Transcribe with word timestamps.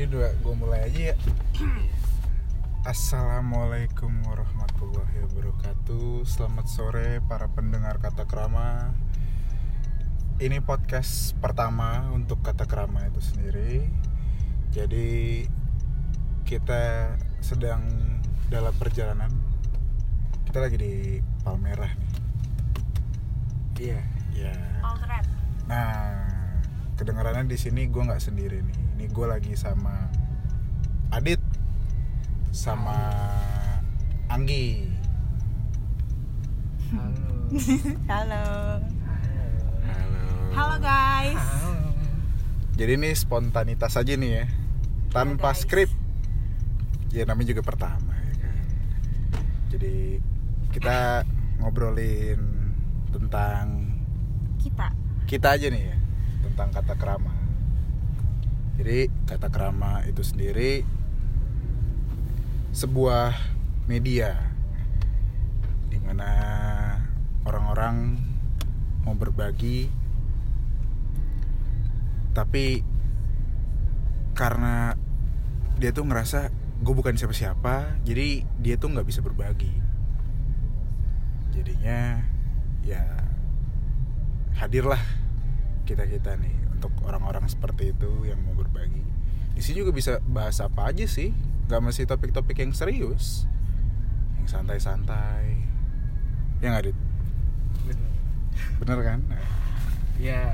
ini 0.00 0.16
dua 0.16 0.32
gue 0.32 0.54
mulai 0.56 0.88
aja 0.88 1.12
ya 1.12 1.16
Assalamualaikum 2.88 4.08
warahmatullahi 4.24 5.28
wabarakatuh 5.28 6.24
Selamat 6.24 6.72
sore 6.72 7.20
para 7.28 7.52
pendengar 7.52 8.00
kata 8.00 8.24
kerama 8.24 8.96
Ini 10.40 10.64
podcast 10.64 11.36
pertama 11.36 12.08
untuk 12.16 12.40
kata 12.40 12.64
kerama 12.64 13.12
itu 13.12 13.20
sendiri 13.20 13.92
Jadi 14.72 15.44
kita 16.48 17.12
sedang 17.44 17.84
dalam 18.48 18.72
perjalanan 18.80 19.28
Kita 20.48 20.64
lagi 20.64 20.80
di 20.80 20.94
Palmerah 21.44 21.92
nih 21.92 22.12
Iya. 23.76 24.00
Ya. 24.32 24.56
Altret. 24.80 25.24
Nah, 25.68 26.24
kedengarannya 26.96 27.48
di 27.48 27.56
sini 27.60 27.88
gue 27.88 28.00
nggak 28.00 28.20
sendiri 28.20 28.60
nih. 28.60 28.89
Ini 29.00 29.08
gue 29.16 29.24
lagi 29.32 29.56
sama 29.56 30.12
Adit, 31.08 31.40
sama 32.52 33.00
Anggi. 34.28 34.92
Halo. 36.92 37.24
Halo. 38.12 38.44
Halo. 39.88 40.20
Halo 40.52 40.76
guys. 40.84 41.40
Jadi 42.76 42.92
ini 43.00 43.16
spontanitas 43.16 43.96
aja 43.96 44.12
nih 44.12 44.44
ya, 44.44 44.44
tanpa 45.08 45.56
guys. 45.56 45.64
skrip. 45.64 45.88
Ya 47.08 47.24
namanya 47.24 47.56
juga 47.56 47.64
pertama 47.64 48.12
ya 48.20 48.34
kan. 48.36 48.56
Jadi 49.72 50.20
kita 50.76 51.24
ngobrolin 51.56 52.36
tentang 53.16 53.96
Kita. 54.60 54.92
kita 55.24 55.56
aja 55.56 55.72
nih 55.72 55.88
ya 55.88 55.96
tentang 56.44 56.68
kata 56.68 57.00
kerama. 57.00 57.39
Jadi 58.80 59.12
kata 59.28 59.52
kerama 59.52 60.00
itu 60.08 60.24
sendiri 60.24 60.80
sebuah 62.72 63.36
media 63.84 64.32
di 65.92 66.00
mana 66.00 66.32
orang-orang 67.44 68.16
mau 69.04 69.12
berbagi. 69.12 69.92
Tapi 72.32 72.80
karena 74.32 74.96
dia 75.76 75.92
tuh 75.92 76.08
ngerasa 76.08 76.48
gue 76.80 76.94
bukan 76.96 77.20
siapa-siapa 77.20 78.00
jadi 78.08 78.48
dia 78.64 78.80
tuh 78.80 78.96
nggak 78.96 79.04
bisa 79.04 79.20
berbagi. 79.20 79.76
Jadinya 81.52 82.24
ya 82.80 83.04
hadirlah 84.56 85.04
kita 85.84 86.08
kita 86.08 86.40
nih 86.40 86.59
untuk 86.80 86.92
orang-orang 87.04 87.44
seperti 87.44 87.92
itu 87.92 88.08
yang 88.24 88.40
mau 88.40 88.56
berbagi 88.56 89.04
di 89.52 89.60
sini 89.60 89.84
juga 89.84 89.92
bisa 89.92 90.12
bahas 90.24 90.56
apa 90.58 90.88
aja 90.88 91.04
sih 91.04 91.36
nggak 91.68 91.80
mesti 91.80 92.02
topik-topik 92.02 92.56
yang 92.56 92.72
serius 92.72 93.44
yang 94.34 94.48
santai-santai 94.48 95.60
ya 96.58 96.72
nggak 96.72 96.88
dit 96.88 96.98
Bener. 97.84 98.10
bener 98.78 98.98
kan 99.04 99.20
Ya 100.16 100.52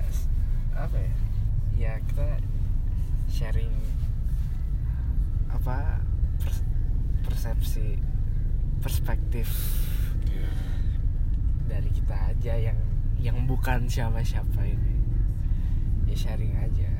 apa 0.72 0.94
ya? 0.94 1.12
Ya 1.74 1.92
kita 2.00 2.38
sharing 3.26 3.74
apa 5.48 5.98
pers- 6.38 6.62
persepsi 7.22 7.98
perspektif 8.78 9.50
Iya. 10.22 10.46
dari 11.66 11.90
kita 11.90 12.14
aja 12.30 12.54
yang 12.54 12.78
yang 13.18 13.42
bukan 13.44 13.90
siapa-siapa 13.90 14.62
ini. 14.64 14.95
Ya 16.06 16.16
sharing 16.16 16.54
aja. 16.56 16.90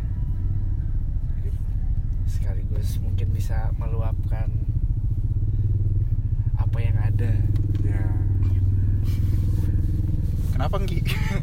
Sekaligus 2.27 2.99
mungkin 2.99 3.31
bisa 3.31 3.71
meluapkan 3.79 4.51
apa 6.59 6.79
yang 6.83 6.97
ada. 6.99 7.33
ya 7.87 8.03
kenapa 10.53 10.81
Nggi? 10.83 11.00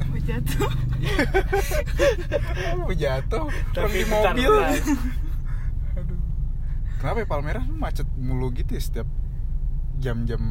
Mau 0.09 0.19
jatuh. 0.19 0.72
mau 2.84 2.94
jatuh 2.94 3.47
Tapi 3.72 3.94
di 3.94 4.03
mobil. 4.09 4.52
Aduh. 5.94 6.19
Kenapa 6.97 7.18
ya 7.19 7.28
Palmerah 7.28 7.66
macet 7.68 8.07
mulu 8.16 8.50
gitu 8.56 8.73
ya 8.73 8.81
setiap 8.81 9.07
jam-jam 10.00 10.41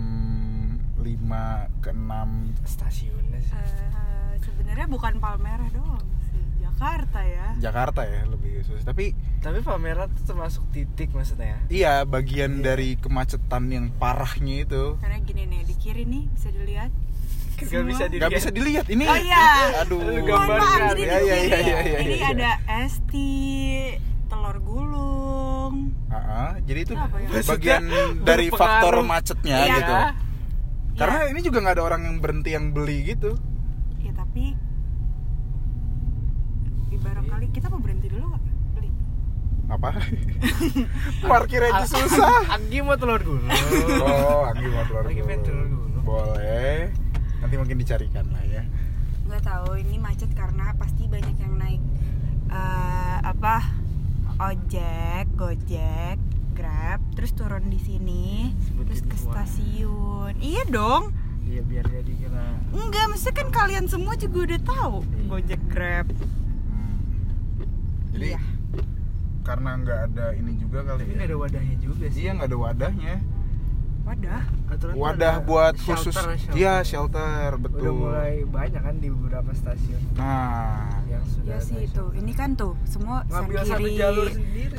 5 1.00 1.82
ke 1.82 1.90
6 1.90 2.68
Stasiunnya 2.68 3.40
sih. 3.42 3.56
Eh, 3.56 4.36
Sebenarnya 4.40 4.86
bukan 4.86 5.18
Palmerah 5.18 5.68
doang. 5.74 6.06
Jakarta 6.74 7.20
ya. 7.22 7.46
Jakarta 7.60 8.00
ya 8.02 8.20
lebih 8.26 8.50
khusus. 8.58 8.80
Tapi 8.82 9.12
Tapi 9.38 9.58
Palmerah 9.60 10.06
tuh 10.08 10.24
termasuk 10.24 10.62
titik 10.70 11.10
maksudnya. 11.10 11.58
iya 11.68 12.02
bagian 12.04 12.58
Iya. 12.58 12.64
dari 12.64 12.94
kemacetan 12.96 13.66
yang 13.68 13.90
parahnya 13.92 14.62
itu 14.62 14.94
Karena 14.96 15.18
gini 15.20 15.42
nih 15.46 15.60
di 15.62 15.74
kiri 15.74 16.02
nih 16.04 16.24
bisa 16.28 16.48
dilihat. 16.48 16.90
Gak 17.54 17.84
bisa 17.86 18.04
dilihat. 18.06 18.30
bisa 18.32 18.50
dilihat 18.50 18.86
ini. 18.88 19.04
Oh 19.04 19.14
iya. 19.14 19.46
Aduh. 19.80 19.98
Lu 19.98 20.20
gambarkan. 20.20 20.94
Ya, 20.96 21.18
ya, 21.20 21.36
ya, 21.38 21.58
ya, 21.60 21.78
ya, 21.80 21.98
ini 22.00 22.16
ya. 22.16 22.26
ada 22.30 22.50
esti, 22.82 23.30
telur 24.26 24.58
gulung. 24.58 25.94
Ah, 26.08 26.58
jadi 26.60 26.82
itu 26.82 26.92
Itu 26.92 27.38
ya? 27.38 27.42
bagian 27.46 27.82
Maksudnya 27.86 28.24
dari 28.24 28.46
faktor 28.48 28.94
macetnya 29.02 29.56
Iya. 29.60 29.74
gitu. 29.76 29.92
Ya. 29.92 30.10
Karena 30.92 31.18
ini 31.30 31.40
juga 31.40 31.58
nggak 31.60 31.74
ada 31.78 31.84
orang 31.84 32.02
yang 32.04 32.16
berhenti 32.18 32.50
yang 32.50 32.66
beli 32.70 32.98
gitu. 33.08 33.38
Ya 33.98 34.10
tapi 34.12 34.58
kita 37.52 37.66
mau 37.68 37.78
berhenti 37.78 38.08
dulu 38.08 38.24
nggak? 38.26 38.42
Beli. 38.72 38.90
Apa? 39.68 39.88
Parkir 41.30 41.62
aja 41.62 41.84
susah. 41.84 42.48
Anggi 42.54 42.80
mau 42.80 42.96
telur 42.96 43.20
gulung. 43.20 43.48
Oh, 44.00 44.44
Anggi 44.44 44.66
mau 44.66 44.82
telur 44.82 45.04
pengen 45.04 45.40
telur 45.40 45.66
gulung. 45.66 46.02
Boleh. 46.02 46.90
Nanti 47.38 47.54
mungkin 47.56 47.76
dicarikan 47.76 48.26
lah 48.28 48.44
ya. 48.44 48.64
nggak 49.22 49.42
tahu 49.42 49.76
ini 49.76 49.96
macet 49.96 50.28
karena 50.30 50.76
pasti 50.76 51.06
banyak 51.06 51.32
yang 51.34 51.56
naik 51.56 51.80
eh, 52.46 53.18
apa 53.22 53.64
ojek 54.38 55.24
gojek 55.32 56.20
grab 56.52 57.00
terus 57.12 57.32
turun 57.32 57.64
di 57.66 57.78
sini 57.78 58.52
Sebutin 58.60 58.86
terus 58.86 59.02
ke 59.02 59.16
stasiun 59.18 60.36
iya 60.36 60.66
dong 60.66 61.16
Iya 61.42 61.64
biar 61.64 61.84
dia 61.86 62.02
dikira. 62.02 62.44
enggak 62.70 63.04
maksudnya 63.08 63.34
kan 63.34 63.48
kalian 63.50 63.86
semua 63.86 64.14
juga 64.14 64.38
udah 64.46 64.60
tahu 64.62 64.96
Iya. 65.02 65.24
gojek 65.26 65.60
grab. 65.66 66.06
Jadi 68.22 68.30
iya 68.30 68.40
karena 69.42 69.70
nggak 69.74 70.00
ada 70.06 70.26
ini 70.38 70.54
juga 70.54 70.86
kali 70.86 71.02
Tapi 71.02 71.10
ya. 71.10 71.16
nggak 71.18 71.28
ada 71.28 71.36
wadahnya 71.36 71.76
juga 71.82 72.04
sih. 72.06 72.20
Iya 72.22 72.30
nggak 72.32 72.48
ada 72.48 72.58
wadahnya. 72.58 73.14
wadah 74.02 74.42
Aturan 74.66 74.94
Wadah 74.98 75.34
ada 75.38 75.46
buat 75.46 75.74
shelter, 75.78 75.94
khusus. 75.94 76.14
shelter. 76.14 76.54
Iya 76.54 76.74
shelter 76.82 77.48
betul. 77.54 77.82
Udah 77.82 77.92
mulai 77.92 78.32
banyak 78.42 78.82
kan 78.82 78.94
di 78.98 79.08
beberapa 79.08 79.50
stasiun 79.52 80.00
Nah, 80.14 80.90
yang 81.06 81.22
sudah 81.22 81.46
ya 81.48 81.58
ada 81.58 81.62
sih 81.62 81.78
itu 81.80 81.90
shelter. 81.94 82.18
ini 82.18 82.32
kan 82.32 82.50
tuh 82.54 82.74
semua 82.82 83.22
ngambil 83.26 83.58
satu 83.62 83.88
jalur 83.92 84.26
sendiri. 84.26 84.76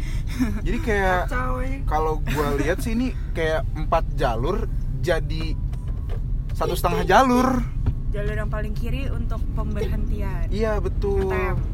jadi 0.68 0.78
kayak 0.80 1.20
ya. 1.28 1.78
kalau 1.84 2.20
gua 2.24 2.48
lihat 2.56 2.80
sih 2.80 2.92
ini 2.92 3.12
kayak 3.32 3.68
empat 3.74 4.04
jalur 4.16 4.64
jadi 5.00 5.56
satu 6.52 6.72
setengah 6.72 7.04
jalur. 7.04 7.48
jalur 8.10 8.34
yang 8.38 8.48
paling 8.48 8.72
kiri 8.72 9.10
untuk 9.10 9.42
pemberhentian 9.52 10.46
Iya 10.48 10.78
betul. 10.78 11.24
Ngetem. 11.26 11.73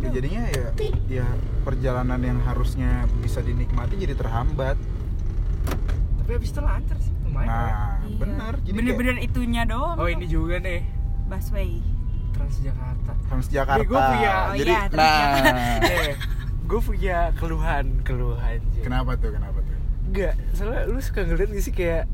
Ya, 0.00 0.08
jadinya 0.10 0.42
ya 0.48 0.66
ya 1.06 1.26
perjalanan 1.60 2.18
yang 2.18 2.38
harusnya 2.40 2.88
bisa 3.20 3.40
dinikmati 3.40 3.94
jadi 3.94 4.14
terhambat. 4.14 4.76
Tapi 6.18 6.30
habis 6.30 6.50
itu 6.50 6.60
lancar 6.60 6.96
sih 6.96 7.12
lumayan. 7.22 7.46
ya. 7.46 7.52
Nah, 7.52 7.68
Iya. 8.00 8.16
bener. 8.16 8.52
Jadi 8.58 8.74
bener-bener 8.74 9.16
itunya 9.20 9.62
doang 9.64 9.96
Oh 9.96 10.08
ini 10.08 10.24
juga 10.24 10.56
nih 10.58 10.80
busway 11.26 11.78
Transjakarta. 12.32 13.12
kayak 13.12 13.28
Transjakarta. 13.28 13.84
Gua 13.84 14.00
punya- 14.08 14.38
Oh 14.42 14.54
jadi 14.56 14.72
iya, 14.72 14.80
nah, 14.90 15.34
eh, 15.84 16.12
gue 16.62 16.80
punya 16.80 17.18
keluhan 17.36 17.86
keluhan. 18.00 18.58
Jay. 18.70 18.82
kenapa 18.82 19.14
tuh? 19.14 19.30
Kenapa 19.30 19.58
tuh? 19.58 19.76
Enggak, 20.06 20.34
soalnya 20.52 20.82
lu 20.86 20.98
suka 20.98 21.20
ngeliat 21.22 21.50
gak 21.50 21.62
sih 21.62 21.72
kayak 21.72 22.04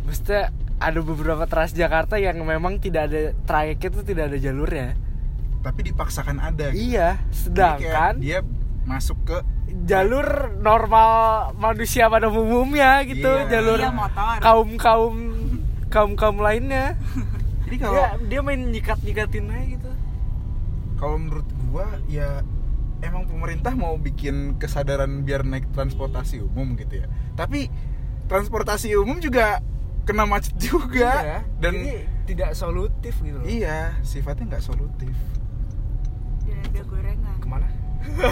Maksudnya 0.00 0.48
ada 0.78 1.00
beberapa 1.00 1.44
Transjakarta 1.44 2.16
yang 2.16 2.40
memang 2.40 2.78
tidak 2.78 3.12
ada 3.12 3.20
trayeknya 3.44 3.88
tuh 3.90 4.02
tidak 4.02 4.24
ada 4.28 4.38
jalurnya 4.38 4.96
Tapi 5.58 5.80
dipaksakan 5.84 6.38
ada. 6.38 6.70
gitu. 6.70 6.94
Iya, 6.94 7.18
sedangkan 7.28 8.18
dia 8.18 8.40
masuk 8.82 9.18
ke 9.22 9.36
jalur 9.84 10.24
normal 10.56 11.10
manusia 11.54 12.06
pada 12.06 12.26
umumnya 12.26 13.04
gitu 13.04 13.28
Iya. 13.28 13.48
Jalur 13.50 13.78
Iya, 13.78 13.90
motor. 13.90 14.36
kaum-kaum 14.40 15.14
kaum-kaum 15.88 16.38
lainnya 16.38 16.96
jadi 17.64 17.76
kalau 17.78 17.96
dia, 17.96 18.08
dia 18.28 18.40
main 18.42 18.60
nyikat-nyikatin 18.66 19.44
aja 19.46 19.64
gitu 19.70 19.90
kalau 20.96 21.16
menurut 21.16 21.44
gua 21.66 21.84
ya 22.06 22.40
emang 22.98 23.24
pemerintah 23.24 23.72
mau 23.72 23.96
bikin 23.96 24.56
kesadaran 24.56 25.20
biar 25.22 25.44
naik 25.44 25.68
transportasi 25.70 26.40
umum 26.40 26.72
gitu 26.74 27.00
ya 27.00 27.06
tapi 27.34 27.68
transportasi 28.24 28.92
umum 28.94 29.16
juga 29.18 29.60
kena 30.02 30.24
macet 30.24 30.56
juga 30.58 31.12
Iya, 31.14 31.38
dan 31.58 31.72
jadi 31.74 31.92
tidak 32.26 32.50
solutif 32.52 33.14
gitu 33.20 33.36
loh 33.36 33.44
iya 33.44 33.96
sifatnya 34.00 34.56
nggak 34.56 34.64
solutif 34.64 35.12
ada 36.60 36.80
gorengan 36.82 37.36
Ke 37.36 37.46
mana? 37.46 37.66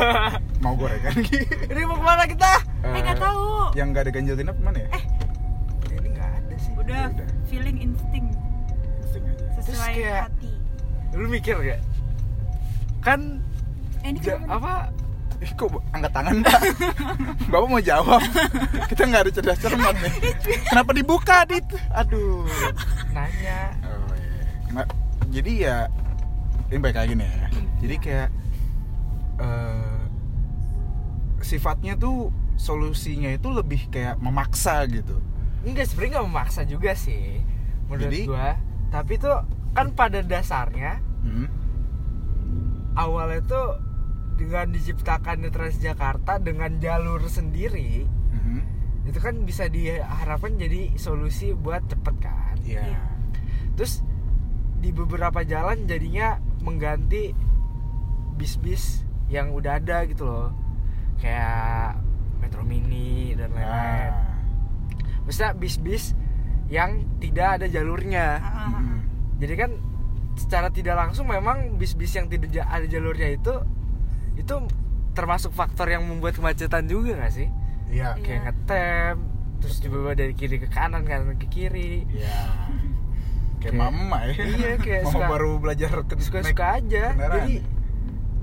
mau 0.62 0.74
gorengan 0.74 1.14
Ki? 1.20 1.38
Ini 1.64 1.80
mau 1.84 1.96
ke 1.96 2.04
mana 2.04 2.24
kita? 2.24 2.50
Eh 2.84 3.00
nggak 3.00 3.18
tahu. 3.18 3.44
yang 3.72 3.90
nggak 3.90 4.02
ada 4.02 4.12
ganjil 4.12 4.34
genap 4.34 4.56
mana 4.58 4.78
ya 4.78 4.88
Eh. 4.90 5.02
Ini 5.92 6.08
nggak 6.08 6.30
ada 6.32 6.54
sih. 6.56 6.72
Udah 6.74 7.02
Udah. 7.08 7.28
feeling 7.44 7.76
insting 7.80 8.26
Insting 8.98 9.24
aja. 9.24 9.44
sesuai 9.60 9.92
kayak- 9.92 10.24
hati. 10.26 10.52
Lu 11.12 11.26
mikir 11.26 11.56
gak? 11.56 11.80
Kan 13.00 13.20
Eh 14.00 14.08
ini 14.08 14.18
ja- 14.20 14.38
apa? 14.46 14.90
Eh, 15.36 15.52
kok 15.52 15.68
angkat 15.90 16.08
tangan 16.10 16.40
pak 16.40 16.60
bapak 17.52 17.68
mau 17.68 17.76
jawab 17.78 18.24
kita 18.88 19.04
nggak 19.04 19.20
ada 19.20 19.30
cerdas 19.30 19.60
cermat 19.60 19.92
nih 19.94 20.08
kenapa 20.64 20.90
dibuka 20.90 21.44
dit 21.44 21.60
aduh 21.90 22.40
Nanya. 23.12 23.68
Oh, 23.84 24.08
iya. 24.10 24.40
Nggak, 24.70 24.86
jadi 25.30 25.52
ya 25.58 25.76
ini 26.66 26.78
baik 26.78 26.96
lagi 26.96 27.12
nih 27.14 27.28
ya. 27.28 27.46
Jadi 27.86 27.96
kayak 27.96 28.28
eh, 29.38 30.00
sifatnya 31.38 31.94
tuh 31.94 32.28
solusinya 32.56 33.30
itu 33.30 33.46
lebih 33.48 33.86
kayak 33.88 34.18
memaksa 34.18 34.82
gitu. 34.90 35.22
Enggak 35.62 35.86
sebenarnya 35.86 36.12
nggak 36.18 36.26
memaksa 36.26 36.60
juga 36.64 36.92
sih 36.92 37.38
menurut 37.86 38.10
Jadi- 38.10 38.26
gua. 38.26 38.58
Tapi 38.90 39.12
tuh 39.16 39.36
kan 39.70 39.92
pada 39.92 40.18
dasarnya 40.20 40.98
Hmm. 41.20 41.46
awalnya 42.94 43.42
tuh 43.44 43.68
dengan 44.36 44.68
diciptakannya 44.68 45.48
Transjakarta 45.48 46.38
dengan 46.38 46.76
jalur 46.76 47.20
sendiri 47.26 48.04
Mhm. 48.06 48.60
itu 49.04 49.18
kan 49.18 49.42
bisa 49.42 49.66
diharapkan 49.66 50.56
jadi 50.56 50.96
solusi 50.96 51.52
buat 51.52 51.84
cepet 51.86 52.14
kan. 52.18 52.56
Iya. 52.62 52.96
Terus 53.76 54.00
di 54.76 54.92
beberapa 54.92 55.40
jalan 55.42 55.84
jadinya 55.84 56.36
mengganti 56.60 57.32
bis-bis 58.36 59.02
yang 59.26 59.50
udah 59.50 59.76
ada 59.76 60.04
gitu 60.04 60.22
loh. 60.22 60.52
Kayak 61.16 61.98
Metro 62.38 62.62
Mini 62.62 63.32
dan 63.32 63.50
lain-lain. 63.50 64.12
Ah. 64.12 64.36
Maksudnya 65.24 65.52
bis-bis 65.52 66.12
yang 66.68 67.02
tidak 67.18 67.58
ada 67.58 67.66
jalurnya. 67.66 68.38
Mhm. 68.38 68.98
Jadi 69.36 69.54
kan 69.54 69.70
secara 70.36 70.68
tidak 70.68 70.94
langsung 70.94 71.26
memang 71.26 71.74
bis-bis 71.74 72.12
yang 72.12 72.28
tidak 72.28 72.62
ada 72.62 72.84
jalurnya 72.84 73.32
itu 73.32 73.54
itu 74.36 74.54
termasuk 75.12 75.48
faktor 75.50 75.88
yang 75.88 76.04
membuat 76.04 76.36
kemacetan 76.36 76.84
juga 76.84 77.16
gak 77.18 77.32
sih? 77.32 77.48
Iya. 77.88 78.14
Iya. 78.14 78.20
Kayak 78.20 78.40
ngetem, 78.44 79.14
terus 79.58 79.76
dibawa 79.80 80.12
dari 80.12 80.32
kiri 80.32 80.56
ke 80.56 80.68
kanan, 80.68 81.02
kanan 81.02 81.34
ke 81.34 81.48
kiri. 81.48 82.04
Iya. 82.06 82.36
Kayak 83.56 83.72
Kayak- 83.72 83.76
mama 83.80 84.18
ya. 84.22 84.34
Iya, 84.36 84.72
kayak 84.76 85.02
Mama 85.02 85.12
suka- 85.16 85.30
baru 85.32 85.52
belajar 85.56 85.88
ke 86.04 86.14
Suka-suka 86.20 86.66
aja. 86.76 87.04
kendaraan. 87.10 87.40
Jadi 87.40 87.54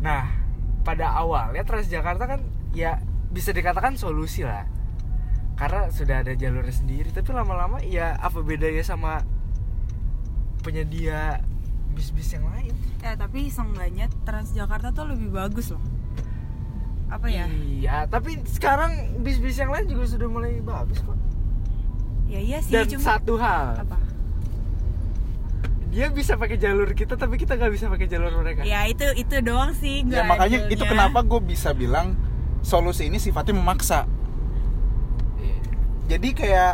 nah, 0.04 0.28
pada 0.84 1.16
awalnya 1.16 1.64
Transjakarta 1.64 2.28
kan 2.28 2.44
ya 2.76 3.00
bisa 3.32 3.56
dikatakan 3.56 3.96
solusi 3.96 4.44
lah. 4.44 4.68
Karena 5.56 5.88
sudah 5.88 6.26
ada 6.26 6.34
jalurnya 6.36 6.74
sendiri, 6.76 7.10
tapi 7.14 7.32
lama-lama 7.32 7.80
ya 7.82 8.18
apa 8.20 8.44
bedanya 8.44 8.84
sama 8.84 9.24
penyedia 10.62 11.40
bis-bis 11.94 12.36
yang 12.36 12.50
lain? 12.52 12.74
Eh 13.06 13.16
tapi 13.16 13.48
seenggaknya 13.48 14.12
Transjakarta 14.28 14.92
tuh 14.92 15.14
lebih 15.14 15.32
bagus 15.32 15.72
loh. 15.72 15.84
Apa 17.14 17.30
ya? 17.30 17.46
Iya, 17.46 18.10
tapi 18.10 18.42
sekarang 18.50 19.22
bis-bis 19.22 19.62
yang 19.62 19.70
lain 19.70 19.86
juga 19.86 20.10
sudah 20.10 20.28
mulai 20.28 20.58
bagus 20.60 20.98
kok. 21.06 21.16
Ya 22.26 22.42
iya 22.42 22.58
sih 22.66 22.74
Dan 22.74 22.90
cuma 22.90 23.06
satu 23.06 23.38
hal, 23.38 23.78
apa? 23.86 23.98
Dia 25.94 26.10
bisa 26.10 26.34
pakai 26.34 26.58
jalur 26.58 26.90
kita 26.98 27.14
tapi 27.14 27.38
kita 27.38 27.54
nggak 27.54 27.72
bisa 27.72 27.86
pakai 27.86 28.08
jalur 28.10 28.34
mereka. 28.42 28.66
Ya 28.66 28.90
itu 28.90 29.06
itu 29.14 29.46
doang 29.46 29.78
sih. 29.78 30.02
Ya 30.10 30.26
makanya 30.26 30.66
itu 30.66 30.82
adilnya. 30.82 30.90
kenapa 30.90 31.22
gue 31.22 31.40
bisa 31.46 31.70
bilang 31.78 32.18
solusi 32.66 33.06
ini 33.08 33.22
sifatnya 33.22 33.54
memaksa. 33.62 34.10
Iya. 35.38 35.58
jadi 36.18 36.30
kayak 36.34 36.74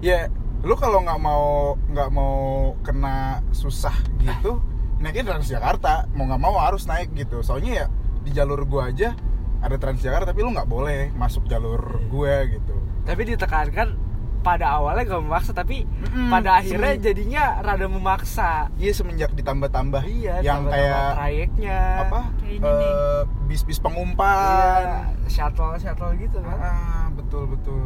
ya 0.00 0.18
lu 0.60 0.76
kalau 0.76 1.00
nggak 1.02 1.20
mau 1.20 1.74
nggak 1.88 2.10
mau 2.12 2.36
kena 2.84 3.40
susah 3.50 3.96
gitu 4.20 4.60
naiknya 5.00 5.32
Transjakarta 5.32 6.12
mau 6.12 6.28
nggak 6.28 6.40
mau 6.40 6.60
harus 6.60 6.84
naik 6.84 7.16
gitu 7.16 7.40
soalnya 7.40 7.84
ya 7.84 7.86
di 8.20 8.30
jalur 8.36 8.68
gua 8.68 8.92
aja 8.92 9.16
ada 9.64 9.76
Transjakarta 9.80 10.32
tapi 10.32 10.44
lu 10.44 10.52
nggak 10.52 10.68
boleh 10.68 11.08
masuk 11.16 11.48
jalur 11.48 12.00
gue 12.08 12.34
gitu 12.60 12.76
Tapi 13.08 13.22
ditekankan 13.32 13.96
pada 14.40 14.72
awalnya 14.72 15.04
gak 15.06 15.20
memaksa 15.20 15.52
tapi 15.52 15.84
Mm-mm, 15.84 16.28
pada 16.28 16.58
akhirnya 16.58 16.92
semen- 16.92 17.04
jadinya 17.04 17.44
rada 17.60 17.86
memaksa. 17.86 18.72
iya 18.74 18.90
semenjak 18.90 19.30
ditambah-tambah. 19.32 20.00
Iya, 20.02 20.40
yang 20.40 20.64
kayak 20.64 21.04
trayeknya. 21.14 21.78
apa? 22.00 22.20
Eh, 22.42 23.20
bis-bis 23.46 23.76
Iya, 23.76 23.84
pengumpan. 23.84 24.84
Shuttle 25.26 25.76
shuttle 25.76 26.16
gitu 26.16 26.40
kan. 26.40 26.56
ah, 26.56 27.06
betul 27.12 27.46
betul. 27.46 27.84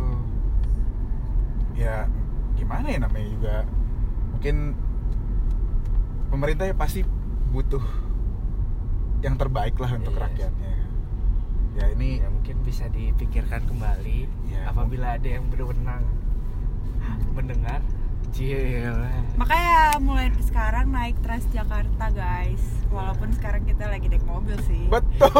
Ya 1.74 2.06
gimana 2.54 2.86
ya 2.86 2.98
namanya 2.98 3.28
juga? 3.28 3.56
Mungkin 4.30 4.56
pemerintah 6.28 6.64
ya 6.64 6.74
pasti 6.74 7.02
butuh 7.50 7.82
yang 9.20 9.34
terbaik 9.34 9.74
lah 9.76 9.90
untuk 9.92 10.12
Iya. 10.12 10.22
rakyatnya. 10.22 10.72
Ya 11.74 11.84
ini 11.90 12.10
Ya 12.16 12.30
mungkin 12.30 12.62
bisa 12.62 12.86
dipikirkan 12.86 13.66
kembali 13.66 14.30
Ya, 14.46 14.70
apabila 14.70 15.18
ada 15.18 15.26
yang 15.26 15.50
berwenang 15.50 16.06
mendengar. 17.32 17.80
Cil. 18.30 18.98
Makanya 19.38 19.94
mulai 20.02 20.26
sekarang 20.42 20.90
naik 20.90 21.14
Transjakarta 21.22 22.10
guys. 22.10 22.58
Walaupun 22.90 23.30
sekarang 23.30 23.62
kita 23.62 23.86
lagi 23.86 24.10
naik 24.10 24.22
mobil 24.24 24.58
sih. 24.60 24.90
betul 24.90 25.30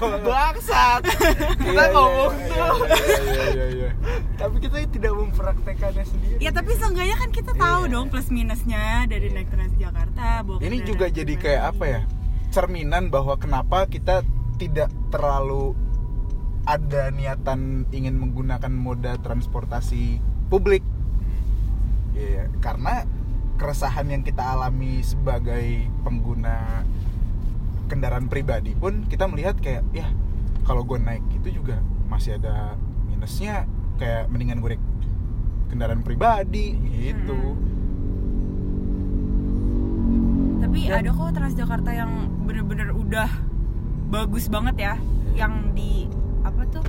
Bangsat. 0.24 1.04
Kita 1.04 1.68
Iya, 1.68 1.84
iya, 1.84 1.92
ngomong 1.92 2.32
iya, 2.34 2.48
tuh. 2.48 2.76
iya, 2.88 3.20
iya, 3.20 3.44
iya, 3.44 3.66
iya. 3.70 3.90
Tapi 4.34 4.56
kita 4.56 4.88
tidak 4.88 5.12
mempraktekannya 5.14 6.00
sendiri. 6.02 6.36
Ya 6.38 6.48
tapi 6.48 6.72
seenggaknya 6.74 7.16
kan 7.18 7.30
kita 7.30 7.52
tahu 7.52 7.80
Iya. 7.84 7.92
dong 7.92 8.06
plus 8.08 8.28
minusnya 8.28 8.84
dari 9.04 9.28
naik 9.28 9.48
Transjakarta. 9.48 10.28
ini 10.40 10.48
kendaraan 10.80 10.84
juga 10.86 11.06
jadi 11.06 11.34
kayak 11.36 11.62
apa 11.70 11.84
ya 11.86 12.00
cerminan 12.48 13.04
bahwa 13.08 13.36
kenapa 13.36 13.84
kita 13.84 14.24
tidak 14.56 14.88
terlalu 15.08 15.76
ada 16.62 17.08
niatan 17.10 17.84
ingin 17.90 18.16
menggunakan 18.16 18.70
moda 18.70 19.16
transportasi 19.18 20.20
publik 20.48 20.80
Iya, 22.14 22.50
karena 22.58 23.06
keresahan 23.60 24.08
yang 24.08 24.22
kita 24.24 24.40
alami 24.56 25.04
sebagai 25.04 25.86
pengguna 26.00 26.82
kendaraan 27.92 28.30
pribadi 28.30 28.72
pun 28.72 29.04
kita 29.04 29.28
melihat 29.28 29.58
kayak 29.58 29.84
ya 29.92 30.08
kalau 30.64 30.86
gue 30.86 30.96
naik 30.96 31.26
itu 31.34 31.60
juga 31.60 31.82
masih 32.06 32.38
ada 32.38 32.78
minusnya 33.10 33.66
kayak 33.98 34.30
mendingan 34.32 34.62
gue 34.64 34.78
naik 34.78 34.84
kendaraan 35.70 36.02
pribadi 36.02 36.74
gitu. 36.88 37.54
Tapi 40.64 40.78
Dan- 40.86 41.02
ada 41.02 41.10
kok 41.14 41.30
Transjakarta 41.34 41.90
yang 41.94 42.10
bener-bener 42.46 42.90
udah 42.94 43.30
bagus 44.10 44.50
banget 44.50 44.76
ya. 44.78 44.94
Yang 45.34 45.54
di 45.78 45.92
apa 46.42 46.62
tuh 46.70 46.86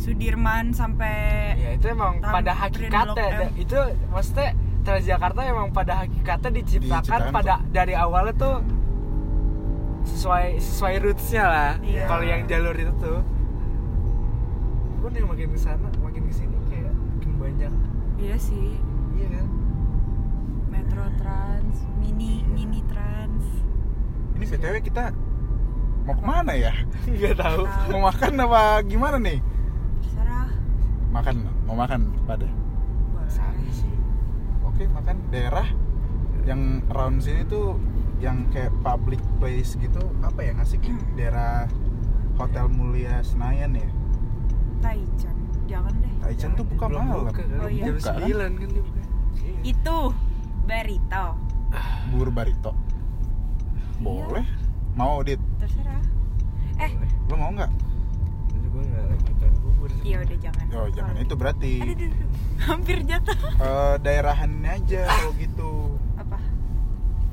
Sudirman 0.00 0.72
sampai 0.72 1.12
Ya 1.60 1.70
itu 1.76 1.86
emang 1.92 2.24
pada 2.24 2.56
hakikatnya 2.56 3.52
itu 3.54 3.76
maksudnya 4.08 4.56
Transjakarta 4.80 5.44
emang 5.44 5.68
pada 5.76 5.92
hakikatnya 6.02 6.50
diciptakan 6.56 7.04
Diciptakan 7.04 7.36
pada 7.36 7.54
dari 7.68 7.92
awalnya 7.92 8.32
tuh 8.32 8.56
sesuai 10.00 10.56
sesuai 10.56 10.94
rootsnya 11.04 11.44
lah. 11.44 11.72
Iya. 11.84 12.08
Kalau 12.08 12.24
yang 12.24 12.48
jalur 12.48 12.72
itu 12.72 12.88
tuh, 12.96 13.20
pun 15.00 15.12
yang 15.12 15.28
makin 15.28 15.52
ke 15.52 15.60
sana 15.60 15.88
makin 16.00 16.24
ke 16.24 16.32
sini 16.32 16.56
kayak 16.72 16.92
makin 16.92 17.32
banyak. 17.36 17.72
Iya 18.16 18.36
sih. 18.40 18.80
Iya 19.12 19.28
kan? 19.36 19.46
Metro 20.72 21.04
Trans, 21.20 21.76
Mini 22.00 22.40
Mini 22.48 22.80
Trans. 22.88 23.44
ini 24.40 24.48
btw 24.48 24.80
kita 24.80 25.12
mau 26.08 26.16
ke 26.16 26.24
mana 26.24 26.56
ya 26.56 26.72
Nggak 27.04 27.36
tahu. 27.36 27.68
mau 27.92 28.08
makan 28.08 28.32
apa 28.40 28.80
gimana 28.88 29.20
nih. 29.20 29.44
Makan 31.10 31.36
mau 31.66 31.74
makan 31.74 32.06
pada 32.24 32.46
Sabi 33.26 33.70
sih. 33.70 33.90
oke 34.62 34.82
makan 34.90 35.16
daerah 35.30 35.66
yang 36.42 36.82
around 36.90 37.20
sini 37.20 37.46
tuh 37.46 37.78
yang 38.18 38.46
kayak 38.50 38.74
public 38.80 39.18
place 39.38 39.74
gitu 39.74 40.00
apa 40.20 40.40
ya 40.40 40.52
ngasih 40.54 40.78
daerah 41.14 41.70
Hotel 42.34 42.66
Mulia 42.66 43.20
Senayan 43.20 43.74
ya 43.74 43.88
Taichan. 44.80 45.36
Jangan 45.68 45.92
deh. 46.00 46.12
Taichan 46.24 46.50
tuh 46.56 46.64
buka 46.64 46.88
malam 46.88 47.28
buka. 47.28 47.44
Oh 47.60 47.68
iya. 47.68 47.84
Jam 47.86 48.00
Buka 48.00 48.10
kan? 48.16 48.26
9 48.32 48.58
kan 48.58 48.68
dia 48.72 48.82
buka. 48.82 49.00
Iya. 49.36 49.58
Itu 49.62 49.96
Barito. 50.64 51.26
bubur 52.10 52.34
barito 52.34 52.72
boleh 54.00 54.42
mau 54.96 55.22
dit 55.22 55.38
Terserah. 55.60 56.02
Eh, 56.80 56.90
lo 57.28 57.34
mau 57.36 57.52
nggak 57.52 57.70
Tapi 58.50 58.66
gue 58.66 58.82
nggak 58.90 59.04
lagi 59.06 59.30
pengen 59.38 59.54
bubur 59.54 59.69
sih. 59.69 59.69
Iya 60.02 60.16
udah 60.18 60.38
jangan. 60.38 60.64
oh 60.70 60.88
jangan 60.90 61.14
itu 61.16 61.34
berarti 61.34 61.72
Aduh, 61.78 61.92
aduh, 61.92 62.06
aduh. 62.10 62.28
Hampir 62.60 62.98
jatuh. 63.02 63.36
Eh, 63.56 63.94
daerahannya 63.98 64.70
aja 64.74 65.02
kalau 65.06 65.32
gitu 65.34 65.70
Apa? 66.14 66.38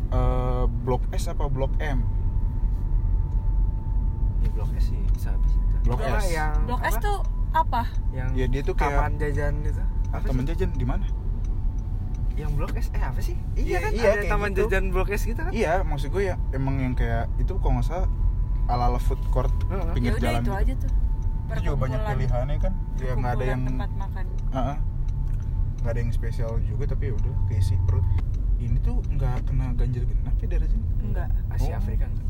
Eh, 0.09 0.63
blok 0.81 1.03
S 1.11 1.27
apa 1.27 1.45
blok 1.45 1.73
M 1.77 1.99
Di 4.37 4.47
blok 4.49 4.71
S 4.73 4.87
sih 4.87 5.01
sabi 5.15 5.49
Blok 5.83 5.99
S. 5.99 6.27
yang 6.29 6.53
Blok 6.63 6.81
S 6.81 6.93
apa? 6.93 7.03
tuh 7.03 7.17
apa? 7.53 7.81
yang 8.11 8.29
Ya, 8.31 8.45
dia 8.45 8.61
tuh 8.61 8.73
kayak- 8.73 8.95
taman 8.97 9.13
jajan 9.17 9.53
itu 9.61 9.81
apa 10.07 10.23
Temen 10.23 10.41
sih? 10.41 10.49
jajan 10.53 10.69
di 10.73 10.85
mana? 10.85 11.05
yang 12.33 12.53
blok 12.53 12.77
S 12.77 12.93
eh 12.93 13.01
apa 13.01 13.17
sih 13.17 13.33
Iya, 13.51 13.65
iya 13.65 13.77
kan 13.81 13.91
iya, 13.91 14.09
ada 14.13 14.23
taman 14.29 14.49
gitu. 14.51 14.59
jajan 14.63 14.83
blok 14.87 15.09
S 15.09 15.25
gitu 15.25 15.39
kan 15.39 15.49
Iya, 15.49 15.81
maksud 15.81 16.07
gue 16.07 16.23
ya 16.23 16.35
emang 16.51 16.77
yang 16.77 16.93
kayak 16.93 17.33
itu 17.35 17.57
kalau 17.57 17.75
nggak 17.75 17.87
salah 17.87 18.07
ala-ala 18.67 18.99
food 18.99 19.17
court 19.27 19.49
pinggir 19.91 20.13
Ya 20.13 20.15
udah 20.15 20.21
jalan 20.21 20.37
itu 20.37 20.45
gitu. 20.45 20.53
aja 20.53 20.73
tuh. 20.77 20.91
Itu 21.47 21.59
juga 21.63 21.77
banyak 21.79 21.99
pilihannya 22.03 22.57
kan. 22.59 22.73
Ya 22.97 23.11
nggak 23.13 23.33
ada 23.33 23.45
yang 23.45 23.61
tempat 23.63 23.91
makan. 23.93 24.25
Heeh. 24.51 24.77
nggak 25.77 25.91
ada 25.93 25.99
yang 26.01 26.11
spesial 26.11 26.51
juga 26.61 26.83
tapi 26.89 27.03
ya 27.07 27.13
udah 27.15 27.33
keisi 27.47 27.75
perut. 27.83 28.03
Ini 28.57 28.77
tuh 28.81 28.97
nggak 29.07 29.45
kena 29.45 29.71
ganjil 29.73 30.03
genap 30.03 30.35
ya 30.35 30.47
dari 30.49 30.67
sini. 30.67 30.85
Enggak. 31.01 31.29
Asia 31.49 31.73
Oh. 31.73 31.79
Afrika 31.79 32.05
enggak 32.07 32.27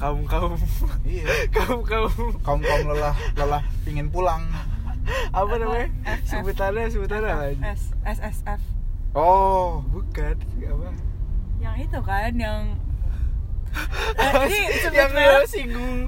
kaum 0.00 0.24
kaum 0.24 0.56
Iya. 1.04 1.28
kaum 1.56 1.84
kaum 1.84 2.08
Kaum 2.40 2.60
kaum 2.60 2.82
lelah 2.86 3.12
lelah 3.36 3.62
pingin 3.84 4.08
pulang. 4.08 4.48
apa 5.32 5.54
namanya 5.56 5.88
F, 6.06 6.12
F. 6.14 6.20
sebutannya 6.28 6.88
sebutannya 6.88 7.28
apa 7.28 7.46
S 7.68 7.92
SSF. 8.04 8.60
Oh, 9.12 9.82
bukan 9.90 10.36
apa 10.38 10.88
Yang 11.58 11.76
itu 11.84 11.98
kan 12.00 12.32
yang 12.32 12.60
Eh, 14.12 14.32
ini 14.46 14.58
yang 14.90 15.10
lo 15.10 15.42
singgung 15.44 15.98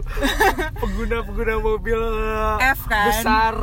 pengguna 0.74 1.22
pengguna 1.22 1.54
mobil 1.56 2.00
F 2.58 2.80
kan? 2.84 3.06
besar 3.08 3.56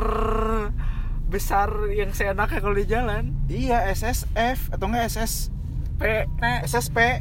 besar 1.26 1.70
yang 1.90 2.10
seenaknya 2.10 2.58
kalau 2.58 2.74
di 2.74 2.86
jalan 2.86 3.36
iya 3.46 3.86
SSF 3.88 4.72
atau 4.72 4.86
enggak 4.86 5.06
SS 5.08 5.54
P. 5.96 6.26
SSP. 6.64 7.20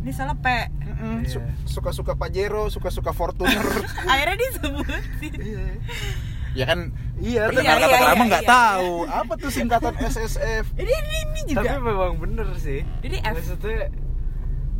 Ini 0.00 0.12
salah 0.12 0.36
P. 0.36 0.46
Mm-mm, 0.78 1.24
Iya. 1.24 1.28
su- 1.28 1.42
Suka-suka 1.66 2.14
Pajero, 2.14 2.68
suka-suka 2.68 3.10
Fortuner. 3.10 3.58
Akhirnya 4.06 4.36
disebut 4.38 4.86
sih. 5.18 5.32
iya 5.34 5.64
ya 6.54 6.64
kan 6.64 6.94
iya 7.16 7.42
Iya, 7.42 7.50
pendengar 7.50 7.74
iya, 7.74 7.82
kata 7.82 7.90
iya, 7.90 8.06
lama 8.06 8.14
iya, 8.16 8.30
nggak 8.30 8.44
iya. 8.44 8.52
tahu 8.52 8.90
apa 9.04 9.32
tuh 9.34 9.50
singkatan 9.50 9.94
SSF. 9.98 10.64
Ini 10.72 10.86
ini, 10.94 11.16
ini 11.26 11.40
juga. 11.50 11.66
tapi 11.66 11.82
memang 11.82 12.12
bener 12.16 12.46
sih 12.54 12.80
Jadi 13.02 13.16
F 13.18 13.34
maksudnya 13.34 13.90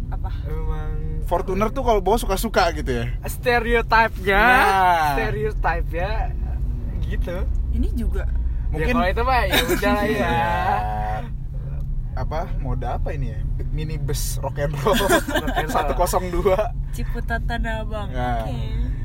apa? 0.07 0.31
memang 0.45 0.91
Fortuner 1.25 1.69
tuh 1.69 1.81
kalau 1.81 1.99
bawa 1.99 2.17
suka-suka 2.17 2.69
gitu 2.75 2.91
ya. 2.95 3.07
stereotipnya 3.25 4.39
Nah. 4.39 5.15
stereotipnya 5.15 6.11
gitu 7.03 7.37
Ini 7.71 7.89
juga. 7.93 8.25
mungkin 8.69 8.71
Mungkin- 8.71 8.87
ya, 8.87 8.95
kalau 8.95 9.09
itu 9.09 9.23
mah 9.23 9.41
ya 9.43 9.55
udah 9.65 9.91
lah 9.91 10.05
ya 10.05 10.11
Iya. 10.15 10.35
apa 12.15 12.47
mode 12.57 12.85
apa 12.85 13.11
ini 13.11 13.27
ya 13.29 13.39
mini 13.69 13.97
bus 13.97 14.39
rock 14.39 14.59
and 14.61 14.75
roll 14.77 14.95
and 15.57 15.67
roll. 15.67 16.07
102 16.07 16.55
Ciputat 16.93 17.43
Tanah 17.43 17.83
Abang. 17.83 18.07
Ya. 18.09 18.45
Oke. 18.45 18.55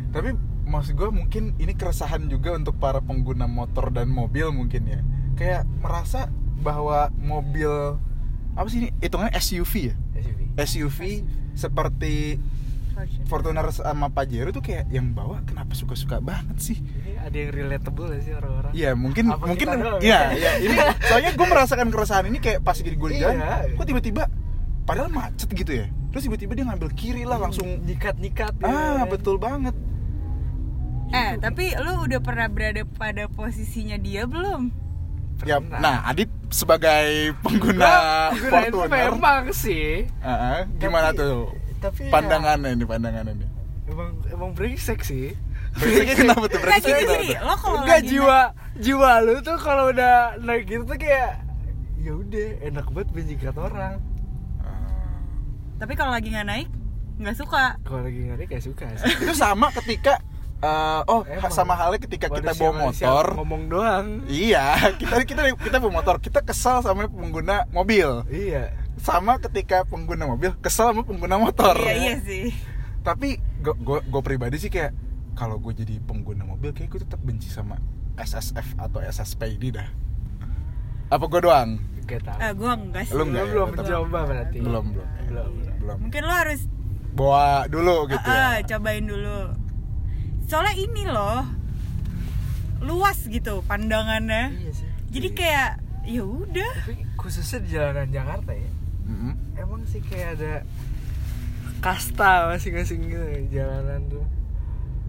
tapi 0.10 0.30
maksud 0.64 0.94
gue 0.94 1.10
mungkin 1.10 1.44
ini 1.56 1.74
keresahan 1.74 2.26
juga 2.26 2.54
untuk 2.54 2.78
para 2.78 2.98
pengguna 3.00 3.46
motor 3.46 3.90
dan 3.90 4.08
mobil 4.08 4.50
mungkin 4.50 4.86
ya 4.86 5.02
kayak 5.34 5.66
merasa 5.80 6.30
bahwa 6.60 7.10
mobil 7.16 7.98
apa 8.52 8.68
sih 8.68 8.78
ini 8.80 8.90
hitungannya 9.00 9.34
SUV 9.36 9.74
ya 9.84 9.96
SUV 10.16 10.40
SUV 10.60 11.24
seperti 11.54 12.40
Fortune. 12.90 13.24
Fortuner 13.32 13.68
sama 13.72 14.12
Pajero 14.12 14.52
tuh 14.52 14.60
kayak 14.60 14.92
yang 14.92 15.16
bawa 15.16 15.40
kenapa 15.48 15.72
suka-suka 15.72 16.20
banget 16.20 16.60
sih? 16.60 16.78
Ini 16.84 17.16
ada 17.16 17.32
yang 17.32 17.52
relatable 17.56 18.12
ya 18.12 18.20
sih 18.20 18.34
orang-orang? 18.36 18.72
Iya 18.76 18.90
mungkin 18.92 19.26
Apa 19.32 19.46
mungkin 19.48 19.68
iya 20.04 20.36
iya 20.36 20.52
ini 20.60 20.76
soalnya 21.08 21.32
gue 21.32 21.48
merasakan 21.48 21.88
keresahan 21.90 22.28
ini 22.28 22.38
kayak 22.38 22.60
pas 22.60 22.76
jadi 22.76 23.00
gue 23.00 23.10
di 23.10 23.18
jalan 23.18 23.40
Iya. 23.40 23.80
kok 23.80 23.86
tiba-tiba 23.88 24.24
padahal 24.84 25.08
macet 25.08 25.48
gitu 25.48 25.72
ya? 25.72 25.88
Terus 26.12 26.28
tiba-tiba 26.28 26.52
dia 26.54 26.66
ngambil 26.68 26.90
kiri 26.92 27.24
lah 27.24 27.40
langsung 27.40 27.68
nyikat-nyikat 27.88 28.60
ah 28.68 29.08
betul 29.08 29.40
banget. 29.40 29.72
Eh, 31.10 31.40
tapi 31.40 31.74
lu 31.74 32.04
udah 32.04 32.20
pernah 32.20 32.46
berada 32.46 32.84
pada 32.86 33.26
posisinya 33.26 33.96
dia 33.96 34.28
belum? 34.28 34.76
ya 35.48 35.56
nah 35.64 36.04
Adit 36.04 36.28
sebagai 36.50 37.34
pengguna 37.40 37.94
Guna 38.34 38.60
itu 38.66 38.76
Fortuner. 38.76 39.10
memang 39.14 39.44
sih. 39.52 40.06
Ah, 40.20 40.66
gimana 40.76 41.10
Tapi- 41.10 41.20
tuh 41.20 41.40
tapi 41.80 42.02
ya, 42.06 42.12
pandangannya 42.12 42.76
ini 42.76 42.84
pandangannya 42.84 43.34
nih 43.38 43.50
emang 43.88 44.10
emang 44.28 44.50
brengsek 44.52 45.00
sih. 45.02 45.32
Brengseknya 45.72 46.16
kenapa 46.18 46.44
tuh? 46.46 46.60
Enggak 46.60 46.64
Brengseknya 46.66 47.00
gini 47.00 47.28
kenapa? 47.32 47.40
tuh? 47.40 47.48
lo 47.48 47.56
kalau 47.56 47.78
enggak 47.80 48.00
lagi 48.00 48.10
jiwa 48.10 48.40
jiwa 48.76 49.12
lu 49.22 49.36
tuh 49.40 49.58
kalau 49.58 49.84
udah 49.88 50.16
naik 50.40 50.64
gitu 50.66 50.84
tuh 50.84 50.98
kayak 50.98 51.32
ya 51.98 52.12
udah 52.14 52.48
enak 52.64 52.86
banget 52.90 53.10
menjikat 53.12 53.56
orang. 53.56 53.94
Ah. 54.60 55.20
Tapi 55.78 55.94
kalau 55.94 56.12
lagi 56.12 56.28
nggak 56.30 56.48
naik, 56.48 56.68
nggak 57.18 57.36
suka. 57.36 57.80
kalau 57.82 58.02
lagi 58.04 58.20
ngari 58.24 58.46
kayak 58.46 58.64
suka 58.64 58.86
sih. 58.96 59.08
Itu 59.20 59.34
sama 59.34 59.72
ketika 59.74 60.20
eh, 60.60 61.02
oh 61.06 61.24
Emang. 61.24 61.50
sama 61.50 61.74
halnya 61.74 62.00
ketika 62.00 62.28
kita 62.28 62.52
Manusia- 62.52 62.64
bawa 62.66 62.74
motor 62.86 63.26
ngomong 63.34 63.64
doang 63.66 64.06
Iya, 64.26 64.68
kita 65.00 65.24
kita 65.24 65.42
kita 65.54 65.78
bawa 65.78 65.94
motor, 65.96 66.18
kita 66.18 66.40
kesal 66.42 66.80
sama 66.80 67.06
pengguna 67.06 67.64
mobil. 67.70 68.28
iya 68.28 68.76
Sama 68.96 69.40
ketika 69.40 69.84
pengguna 69.84 70.28
mobil 70.28 70.52
kesal 70.58 70.92
sama 70.92 71.02
pengguna 71.02 71.36
motor. 71.38 71.72
Iya 71.78 71.96
iya 71.96 72.16
sih. 72.20 72.52
Tapi 73.00 73.40
gue 73.62 73.76
gue 74.02 74.22
pribadi 74.22 74.56
sih 74.56 74.68
kayak 74.68 74.92
kalau 75.32 75.56
gue 75.58 75.72
jadi 75.74 75.98
pengguna 76.00 76.44
mobil 76.44 76.70
kayak 76.70 76.90
gue 76.90 77.02
tetap 77.02 77.20
benci 77.20 77.48
sama 77.48 77.80
SSF 78.16 78.76
atau 78.76 79.00
SSP 79.00 79.56
ini 79.56 79.72
dah. 79.72 79.88
Apa 81.10 81.26
gue 81.26 81.42
doang? 81.42 81.80
gak 82.04 82.26
tau 82.26 82.38
Eh, 82.38 82.52
gua 82.52 82.74
enggak 82.74 83.06
sih. 83.06 83.14
Lu 83.14 83.18
Lu 83.18 83.24
enggak 83.24 83.40
ya, 83.40 83.50
belum 83.50 83.68
tetap? 83.70 83.80
mencoba 83.86 84.20
berarti 84.26 84.58
Belum 84.60 84.86
belum. 84.90 85.08
belum 85.24 85.48
belum. 85.54 85.76
Belum. 85.80 85.98
Mungkin 86.02 86.22
lo 86.22 86.34
harus 86.34 86.62
Bawa 87.10 87.46
dulu 87.66 87.96
gitu 88.08 88.26
Ah, 88.26 88.58
ya. 88.58 88.66
cobain 88.68 89.06
dulu. 89.06 89.40
Soalnya 90.50 90.76
ini 90.76 91.04
loh 91.06 91.46
luas 92.82 93.22
gitu 93.24 93.62
pandangannya. 93.64 94.50
iya 94.52 94.72
sih 94.72 94.88
Jadi 95.10 95.28
Iya. 95.28 95.36
kayak 95.36 95.70
ya 96.06 96.24
udah. 96.24 96.72
tapi 96.80 96.94
khususnya 97.16 97.58
di 97.60 97.70
jalanan 97.70 98.10
Jakarta 98.10 98.52
ya 98.52 98.72
Mm-mm. 99.06 99.34
emang 99.56 99.82
sih 99.84 100.02
kayak 100.02 100.30
ada 100.34 100.54
kasta 101.80 102.32
masing-masing 102.50 103.00
gitu 103.06 103.22
ya, 103.22 103.40
jalanan 103.54 104.02
tuh 104.08 104.26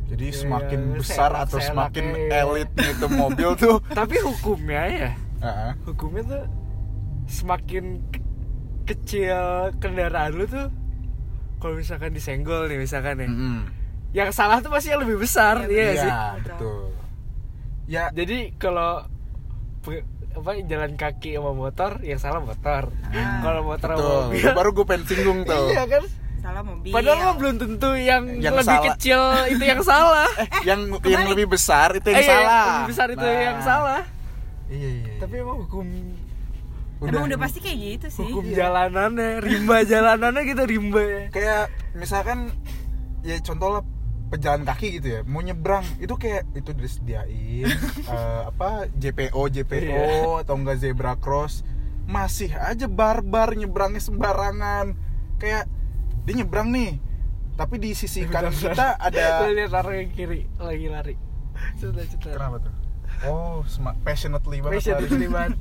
Jadi 0.07 0.25
Iya, 0.27 0.37
semakin 0.37 0.81
iya, 0.83 0.97
besar 0.99 1.31
atau 1.33 1.59
semakin 1.59 2.05
iya. 2.11 2.43
elit 2.43 2.71
itu 2.75 3.07
mobil 3.09 3.51
tuh. 3.63 3.79
tapi 3.89 4.17
hukumnya 4.21 4.83
ya 4.85 5.11
Ah, 5.41 5.73
hukumnya 5.83 6.21
tuh 6.27 6.45
semakin 7.27 7.85
ke- 8.07 8.27
kecil 8.87 9.41
kendaraan 9.77 10.33
lu 10.33 10.45
tuh 10.45 10.69
kalau 11.57 11.75
misalkan 11.75 12.11
disenggol 12.11 12.67
nih 12.67 12.77
misalkan 12.77 13.17
ya 13.17 13.25
mm-mm. 13.27 13.59
Yang 14.13 14.31
salah 14.31 14.59
tuh 14.59 14.69
pasti 14.69 14.89
yang 14.89 15.01
lebih 15.01 15.19
besar 15.19 15.63
Iya, 15.63 15.71
iya 15.71 15.85
Iya, 15.87 15.95
sih 15.97 16.11
betul. 16.43 16.81
Ya, 17.87 18.05
jadi 18.11 18.55
kalau 18.55 19.07
apa 20.31 20.51
jalan 20.63 20.95
kaki 20.95 21.35
sama 21.35 21.51
motor 21.53 21.99
yang 22.01 22.17
salah 22.17 22.39
motor 22.39 22.95
Ah. 23.09 23.41
kalau 23.41 23.61
motor 23.65 23.89
sama 23.89 23.99
betul. 23.99 24.19
mobil 24.25 24.39
Itu 24.39 24.51
baru 24.53 24.71
gue 24.73 24.85
pengen 24.85 25.05
singgung 25.05 25.39
tuh. 25.45 25.67
iya 25.69 25.85
kan 25.85 26.05
Salah 26.41 26.63
mobil. 26.63 26.89
padahal 26.89 27.19
mah 27.21 27.35
belum 27.37 27.55
tentu 27.57 27.91
yang, 27.93 28.23
Yang 28.35 28.55
lebih 28.57 28.71
salah. 28.73 28.87
kecil 28.89 29.21
itu 29.51 29.65
yang 29.67 29.83
salah 29.83 30.31
eh, 30.39 30.49
yang 30.65 30.81
yang 30.87 30.97
kebalik. 30.97 31.29
lebih 31.29 31.47
besar 31.51 31.89
itu 31.93 32.09
yang 32.09 32.17
Eh, 32.17 32.25
iya, 32.25 32.33
salah. 32.33 32.65
lebih 32.65 32.89
besar 32.89 33.07
itu 33.11 33.27
Nah. 33.27 33.43
yang 33.43 33.59
salah 33.61 34.01
Iya 34.67 34.89
iya. 34.97 35.13
tapi 35.19 35.35
emang 35.37 35.59
hukum 35.61 35.87
Emang 37.01 37.25
udah 37.27 37.39
pasti 37.39 37.59
kayak 37.59 37.79
gitu 37.81 38.07
sih. 38.13 38.25
hukum 38.25 38.45
Iya. 38.47 38.57
jalanannya 38.61 39.31
rimba 39.41 39.77
jalanannya 39.85 40.43
gitu 40.47 40.63
rimba 40.65 41.01
ya 41.03 41.23
kayak 41.29 41.63
misalkan 41.93 42.39
ya 43.21 43.37
contoh 43.41 43.69
lah 43.71 43.83
pejalan 44.31 44.63
kaki 44.63 45.03
gitu 45.03 45.09
ya 45.11 45.21
mau 45.27 45.43
nyebrang 45.43 45.83
itu 45.99 46.15
kayak 46.15 46.47
itu 46.55 46.71
disediain 46.71 47.67
eh, 48.15 48.43
apa 48.47 48.87
JPO 48.95 49.43
JPO 49.51 50.39
atau 50.47 50.55
enggak 50.55 50.79
zebra 50.79 51.19
cross 51.19 51.67
masih 52.11 52.51
aja 52.59 52.91
barbar 52.91 53.55
nyebrangnya 53.55 54.03
sembarangan. 54.03 54.99
Kayak 55.39 55.71
dia 56.27 56.35
nyebrang 56.43 56.75
nih 56.75 56.99
tapi 57.55 57.77
di 57.77 57.93
sisi 57.93 58.25
kanan 58.25 58.57
kita 58.57 58.97
ada 58.97 59.45
lihat 59.53 59.85
yang 59.85 60.11
kiri 60.17 60.49
lagi 60.59 60.87
lari. 60.91 61.15
Cetar 61.77 62.05
cetar 62.09 62.35
kenapa 62.37 62.57
tuh? 62.65 62.75
Oh 63.29 63.61
passionately 64.01 64.65
banget 64.65 64.81
Passion 64.81 64.97
lari. 64.97 65.29
banget 65.29 65.53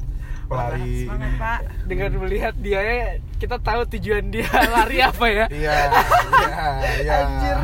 pelari 0.52 0.94
Pak. 1.10 1.60
Dengan 1.90 2.10
melihat 2.22 2.54
dia 2.60 2.78
ya, 2.78 3.18
kita 3.40 3.56
tahu 3.58 3.82
tujuan 3.98 4.30
dia 4.30 4.46
lari 4.46 5.00
apa 5.02 5.26
ya. 5.26 5.44
Iya 5.50 5.74
iya 5.90 6.66
iya. 7.02 7.14
Anjir. 7.24 7.56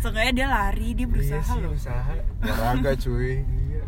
Seenggaknya 0.00 0.32
dia 0.34 0.46
lari, 0.48 0.88
dia 0.92 1.04
berusaha 1.04 1.38
Iya 1.38 1.46
sih, 1.46 1.60
loh. 1.60 1.72
usaha 1.72 2.12
olahraga 2.40 2.92
cuy 2.96 3.32
Iya 3.42 3.82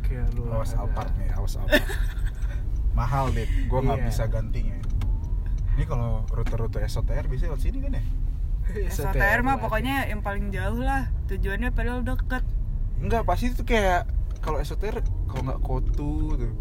Kayak 0.00 0.26
lu 0.32 0.42
awas. 0.48 0.72
Alphard 0.72 1.12
nih 1.16 1.30
awas 1.32 1.54
Alphard 1.56 1.86
mahal 2.92 3.30
deh 3.30 3.46
gue 3.46 3.80
nggak 3.80 3.98
Iya. 3.98 4.06
bisa 4.06 4.24
gantinya 4.26 4.76
ini 5.70 5.84
kalau 5.84 6.26
rute-rute 6.26 6.82
SOTR 6.82 7.24
bisa 7.24 7.46
lewat 7.46 7.60
sini 7.60 7.78
kan 7.80 7.92
ya 7.92 8.02
SOTR 8.92 9.40
mah 9.40 9.56
pokoknya 9.58 10.06
yang 10.06 10.20
paling 10.20 10.50
jauh 10.50 10.78
lah. 10.78 11.10
Tujuannya 11.26 11.70
padahal 11.70 12.02
deket. 12.02 12.42
Enggak 12.96 13.22
pasti 13.24 13.48
itu 13.48 13.62
kayak 13.62 14.06
kalau 14.38 14.58
SOTR 14.58 14.98
kalau 15.24 15.42
nggak 15.44 15.60
Kotu 15.60 16.12
tuh 16.36 16.52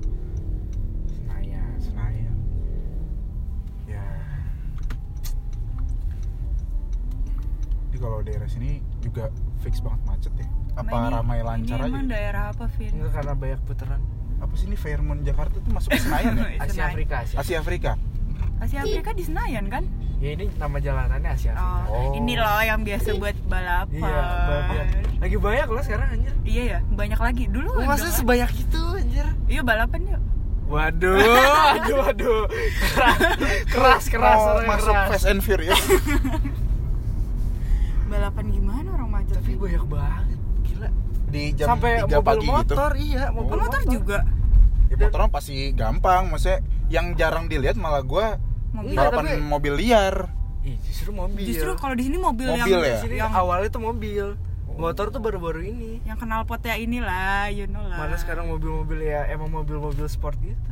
ini 7.89 7.97
kalau 7.97 8.21
daerah 8.21 8.45
sini 8.45 8.69
juga 8.99 9.33
fix 9.59 9.79
banget 9.79 10.01
macet 10.05 10.33
ya 10.35 10.47
apa 10.75 10.85
Nah, 10.87 11.01
ini- 11.01 11.13
ramai 11.13 11.39
lancar 11.41 11.75
ini 11.75 11.81
aja 11.81 11.89
emang 11.89 12.07
daerah 12.07 12.43
apa 12.49 12.65
Vin 12.71 12.91
Enggak 12.93 13.11
karena 13.11 13.33
banyak 13.33 13.59
putaran 13.63 14.01
apa 14.39 14.53
sih 14.53 14.65
ini 14.65 14.75
Fairmont 14.75 15.21
Jakarta 15.21 15.57
tuh 15.57 15.69
masuk 15.69 15.89
ke 15.89 15.99
Senayan 15.99 16.33
ya 16.33 16.47
Asia 16.61 16.71
Senayan. 16.71 16.89
Afrika 16.89 17.15
Asia. 17.19 17.37
Asia 17.37 17.57
Afrika 17.59 17.91
Asia 18.59 18.79
Afrika 18.81 19.09
di 19.11 19.23
Senayan 19.23 19.65
kan 19.67 19.83
Ya 20.19 20.29
ini 20.31 20.51
nama 20.53 20.77
jalanannya 20.77 21.29
Asia 21.29 21.51
Afrika. 21.51 21.87
oh, 21.87 22.11
Oh. 22.11 22.11
ini 22.13 22.33
loh 22.35 22.59
yang 22.61 22.81
biasa 22.81 23.09
buat 23.15 23.35
balapan 23.45 23.95
Iya, 23.97 24.21
banyak. 24.45 24.87
Lagi 25.19 25.35
banyak 25.37 25.67
loh 25.69 25.81
sekarang 25.81 26.07
anjir. 26.13 26.33
iya 26.43 26.63
ya 26.69 26.79
banyak 26.85 27.19
lagi 27.19 27.43
dulu 27.47 27.69
Oh, 27.73 27.83
masa 27.83 28.05
ada- 28.05 28.15
sebanyak 28.15 28.51
itu 28.53 28.81
anjir? 28.93 29.27
iya 29.47 29.61
balapan 29.61 30.01
yuk 30.07 30.21
Waduh, 30.69 31.17
waduh, 31.17 31.97
waduh. 31.99 32.41
Keras, 32.85 33.17
keras, 33.65 34.05
keras, 34.07 34.37
orangnya 34.39 34.69
masuk 34.69 34.93
keras. 34.93 35.09
Fast 35.09 35.25
and 35.25 35.41
Furious 35.41 35.81
balapan 38.07 38.45
gimana 38.49 38.87
orang 38.91 39.09
macet 39.11 39.33
Tapi 39.35 39.53
banyak 39.55 39.83
banget, 39.83 40.37
gila. 40.63 40.89
Di 41.29 41.53
jam 41.53 41.67
Sampai 41.69 41.91
3 41.99 42.09
mobil 42.09 42.21
pagi 42.21 42.41
gitu 42.41 42.51
motor, 42.51 42.91
iya, 42.95 43.23
Oh, 43.29 43.33
mobil 43.39 43.57
motor 43.59 43.81
juga 43.85 44.17
ya 44.85 44.95
motornya 44.97 45.29
pasti 45.29 45.53
gampang 45.71 46.21
maksudnya 46.27 46.59
yang 46.87 47.13
jarang 47.13 47.45
dilihat 47.45 47.75
malah 47.75 48.01
gua 48.01 48.41
mobil 48.71 48.91
Enggak, 48.91 49.13
balapan 49.13 49.25
tapi- 49.29 49.45
mobil 49.45 49.73
liar 49.75 50.15
Ih, 50.59 50.75
justru 50.83 51.09
mobil. 51.11 51.45
justru 51.45 51.71
kalau 51.73 51.93
di 51.93 52.03
sini 52.03 52.17
mobil, 52.17 52.45
Mobil 52.47 52.59
yang 52.59 52.83
ya? 52.83 52.91
di 52.91 53.01
sini 53.01 53.15
yang 53.15 53.31
awalnya 53.31 53.69
tuh 53.69 53.79
mobil. 53.81 54.35
Motor 54.69 55.07
tuh 55.09 55.19
baru-baru 55.19 55.63
ini. 55.65 55.99
yang 56.03 56.15
kenal 56.15 56.43
potnya 56.43 56.73
inilah 56.73 57.47
you 57.47 57.63
know 57.65 57.79
lah 57.81 57.95
Mana 57.97 58.15
sekarang 58.15 58.47
mobil-mobil 58.47 59.03
ya 59.03 59.23
emang 59.27 59.47
mobil-mobil 59.49 60.03
sport 60.05 60.35
gitu. 60.37 60.71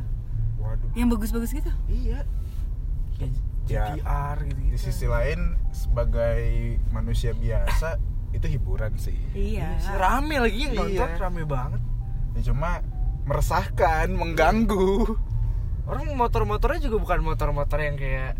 waduh 0.58 0.88
yang 0.92 1.06
bagus-bagus 1.06 1.52
gitu 1.52 1.72
Iya. 1.86 2.24
Ya, 3.64 3.92
GTR 3.92 4.36
gitu. 4.44 4.60
di 4.66 4.78
sisi 4.78 5.04
lain 5.04 5.56
sebagai 5.70 6.40
manusia 6.88 7.32
biasa 7.32 8.00
itu 8.38 8.46
hiburan 8.48 8.94
sih 8.96 9.18
iya 9.34 9.74
Rame 9.94 10.38
lagi 10.38 10.70
yang 10.70 10.74
nonton, 10.78 11.08
Iya. 11.10 11.18
rame 11.18 11.42
banget. 11.42 11.82
ya 12.38 12.54
cuma 12.54 12.80
meresahkan 13.26 14.08
mengganggu 14.08 15.18
Orang 15.88 16.12
motor-motornya 16.14 16.84
juga 16.84 17.00
bukan 17.00 17.20
motor-motor 17.24 17.80
yang 17.80 17.96
kayak 17.96 18.36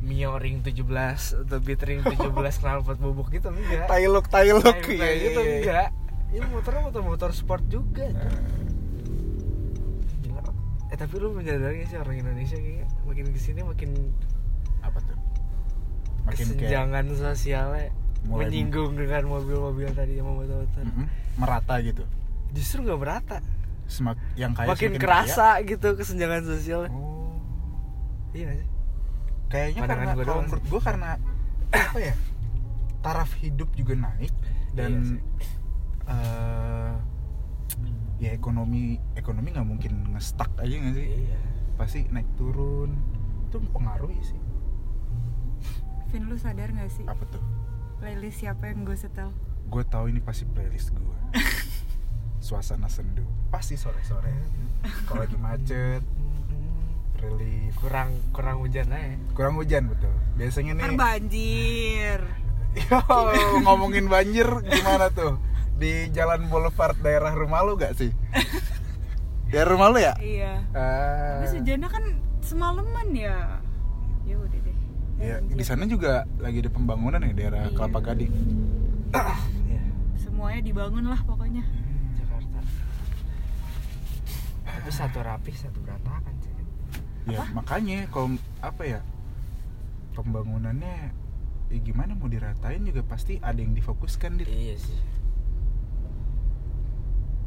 Mio 0.00 0.38
Ring 0.38 0.62
17 0.62 0.86
atau 1.44 1.58
Beat 1.58 1.82
Ring 1.82 2.00
17 2.00 2.30
knalpot 2.62 2.94
bubuk 2.96 3.28
gitu 3.34 3.50
enggak. 3.50 3.90
tailuk 3.90 4.26
Kayak 4.78 5.02
iya, 5.18 5.24
gitu 5.26 5.40
iya, 5.42 5.50
iya. 5.50 5.56
enggak. 5.58 5.88
Ini 6.30 6.46
motornya 6.46 6.80
motor-motor 6.86 7.30
sport 7.34 7.66
juga. 7.66 8.06
Gila. 10.22 10.40
Eh 10.88 10.96
tapi 10.96 11.14
lu 11.18 11.34
menyadari 11.34 11.82
gak 11.82 11.88
sih 11.90 11.98
orang 11.98 12.22
Indonesia 12.22 12.54
kayaknya 12.54 12.86
makin 13.02 13.26
ke 13.34 13.40
sini 13.42 13.60
makin 13.66 13.90
apa 14.80 14.98
tuh 15.02 15.18
makin 16.22 16.46
kayak 16.54 16.54
kesenjangan 16.54 17.04
sosialnya 17.12 17.90
Mulai- 18.22 18.46
menyinggung 18.46 18.92
dengan 18.94 19.22
mobil-mobil 19.26 19.88
tadi 19.90 20.12
sama 20.14 20.32
motor-motor. 20.34 20.82
Mm-mm, 20.82 21.06
merata 21.36 21.74
gitu 21.80 22.04
Justru 22.50 22.82
nggak 22.82 22.98
merata. 22.98 23.38
semak 23.86 24.16
yang 24.34 24.52
kaya 24.52 24.68
makin 24.68 24.86
semakin 24.88 25.00
kerasa 25.00 25.46
gitu 25.64 25.88
kesenjangan 25.92 26.42
sosialnya. 26.44 26.88
kaya. 26.88 26.94
oh 26.96 27.34
Iya 28.30 28.48
sih? 28.54 28.68
kayaknya 29.48 29.80
Pandangan 29.80 29.98
karena 29.98 30.12
gua 30.12 30.20
kalau 30.20 30.30
doang 30.30 30.44
menurut 30.46 30.64
gua 30.64 30.80
karena 30.80 31.08
apa 31.72 31.98
ya 31.98 32.14
taraf 33.00 33.30
hidup 33.36 33.70
juga 33.72 33.94
naik 33.96 34.34
dan 34.70 34.90
Iya 34.92 35.02
sih. 35.08 35.20
eh, 36.06 36.92
ya 38.20 38.30
ekonomi 38.30 38.82
ekonomi 39.14 39.48
nggak 39.48 39.66
mungkin 39.66 39.92
ngestak 40.10 40.54
aja 40.54 40.70
nggak 40.72 40.94
sih 40.94 41.06
Iya. 41.08 41.38
pasti 41.74 41.98
naik 42.06 42.28
turun 42.36 42.94
itu 43.44 43.56
mempengaruhi 43.58 44.20
sih 44.20 44.38
Vin 46.06 46.26
lu 46.26 46.34
sadar 46.34 46.68
gak 46.68 46.90
sih 46.90 47.02
apa 47.04 47.22
tuh 47.24 47.42
playlist 48.00 48.40
siapa 48.40 48.72
yang 48.72 48.82
gue 48.82 48.96
setel? 48.96 49.28
Gue 49.68 49.84
tahu 49.84 50.08
ini 50.08 50.18
pasti 50.18 50.48
playlist 50.48 50.90
gue 50.90 51.16
suasana 52.46 52.88
sendu. 52.88 53.22
Pasti 53.52 53.76
sore 53.76 54.00
sore 54.02 54.32
kalau 55.04 55.22
lagi 55.22 55.36
macet 55.36 56.02
relief. 57.20 57.76
Kurang 57.76 58.16
kurang 58.32 58.64
hujan 58.64 58.88
aja. 58.88 59.16
Kurang 59.36 59.60
hujan 59.60 59.92
betul. 59.92 60.14
Biasanya 60.34 60.72
nih 60.74 60.82
Ntar 60.82 60.94
banjir. 60.96 62.20
Yo, 62.70 62.98
ngomongin 63.66 64.06
banjir 64.08 64.46
gimana 64.64 65.12
tuh? 65.12 65.36
Di 65.76 66.08
Jalan 66.14 66.48
Boulevard 66.48 66.96
daerah 67.02 67.34
rumah 67.34 67.60
lu 67.66 67.74
gak 67.76 67.98
sih? 67.98 68.14
daerah 69.50 69.74
rumah 69.76 69.88
lu 69.90 69.98
ya? 69.98 70.14
iya. 70.22 70.62
Ah, 70.72 71.42
Tapi 71.44 71.60
hujannya 71.60 71.88
kan 71.90 72.04
semalaman 72.40 73.08
ya. 73.12 73.58
Ya 74.24 74.36
udah 74.38 74.60
deh 74.62 74.76
ya, 75.20 75.36
di 75.44 75.64
sana 75.64 75.84
juga 75.84 76.24
lagi 76.40 76.64
ada 76.64 76.72
pembangunan 76.72 77.20
ya 77.20 77.32
daerah 77.36 77.68
Iya. 77.68 77.76
Kelapa 77.76 77.98
Gading. 78.00 78.32
Iya. 79.68 79.82
semuanya 80.16 80.60
dibangun 80.64 81.04
lah 81.06 81.20
pokoknya. 81.22 81.64
Jakarta. 82.16 82.58
Tapi 84.64 84.90
satu 84.90 85.18
rapi 85.20 85.52
satu 85.52 85.78
berantakan 85.84 86.34
sih 86.40 86.52
Ya 87.28 87.44
makanya 87.52 88.08
kalau 88.08 88.40
apa 88.64 88.82
ya 88.88 89.00
pembangunannya 90.16 91.12
ya 91.70 91.78
gimana 91.84 92.16
mau 92.18 92.26
diratain 92.26 92.82
juga 92.82 93.04
pasti 93.06 93.38
ada 93.44 93.60
yang 93.60 93.76
difokuskan 93.76 94.40
di 94.40 94.44
iya 94.48 94.74
sih. 94.80 94.98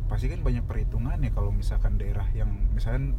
Pasti 0.07 0.29
kan 0.29 0.45
banyak 0.45 0.63
perhitungan 0.69 1.17
ya 1.19 1.31
kalau 1.33 1.49
misalkan 1.49 1.97
daerah 1.97 2.29
yang 2.37 2.53
misalkan 2.71 3.17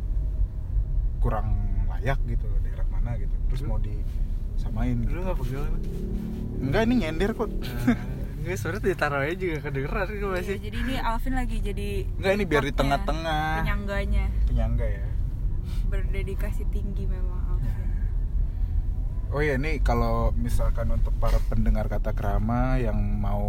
kurang 1.19 1.57
layak 1.91 2.21
gitu 2.25 2.47
daerah 2.63 2.87
mana 2.89 3.19
gitu. 3.19 3.35
Terus 3.51 3.63
mau 3.67 3.83
disamain 4.55 4.97
lu 4.97 5.05
gitu. 5.05 5.21
nggak 5.21 5.37
pegel 5.37 5.63
apa? 5.63 5.79
enggak 6.57 6.83
ini 6.83 6.95
nyender 6.99 7.31
kok. 7.33 7.51
Enggak, 8.35 8.61
sebenernya 8.61 8.85
ditaruh 8.87 9.21
aja 9.21 9.33
juga 9.35 9.57
kedengeran 9.59 10.05
kan 10.05 10.13
Iya, 10.13 10.29
masih. 10.29 10.57
jadi 10.61 10.77
ini 10.79 10.95
Alvin 10.99 11.33
lagi 11.33 11.57
jadi 11.59 11.89
enggak 12.15 12.33
ini 12.35 12.45
biar 12.45 12.63
di 12.63 12.73
tengah-tengah. 12.75 13.45
penyangganya. 13.59 14.25
Penyangga 14.45 14.85
ya. 14.85 15.07
Berdedikasi 15.87 16.63
tinggi 16.69 17.05
memang 17.05 17.41
Alvin. 17.49 17.73
Oh 19.31 19.41
iya 19.41 19.57
nih 19.57 19.81
kalau 19.81 20.29
misalkan 20.31 20.93
untuk 20.93 21.17
para 21.17 21.41
pendengar 21.43 21.89
kata 21.89 22.13
kerama 22.13 22.77
yang 22.77 22.95
mau 23.17 23.49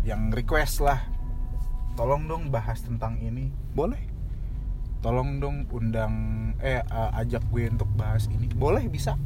yang 0.00 0.30
request 0.30 0.80
lah 0.80 1.02
tolong 1.92 2.24
dong 2.24 2.48
bahas 2.48 2.78
tentang 2.78 3.18
ini. 3.18 3.50
Boleh. 3.74 3.98
Tolong 4.98 5.38
dong 5.38 5.66
undang 5.68 6.14
eh 6.58 6.78
ajak 7.12 7.42
gue 7.50 7.66
untuk 7.66 7.90
bahas 7.92 8.30
ini. 8.30 8.46
Boleh 8.48 8.86
bisa 8.86 9.18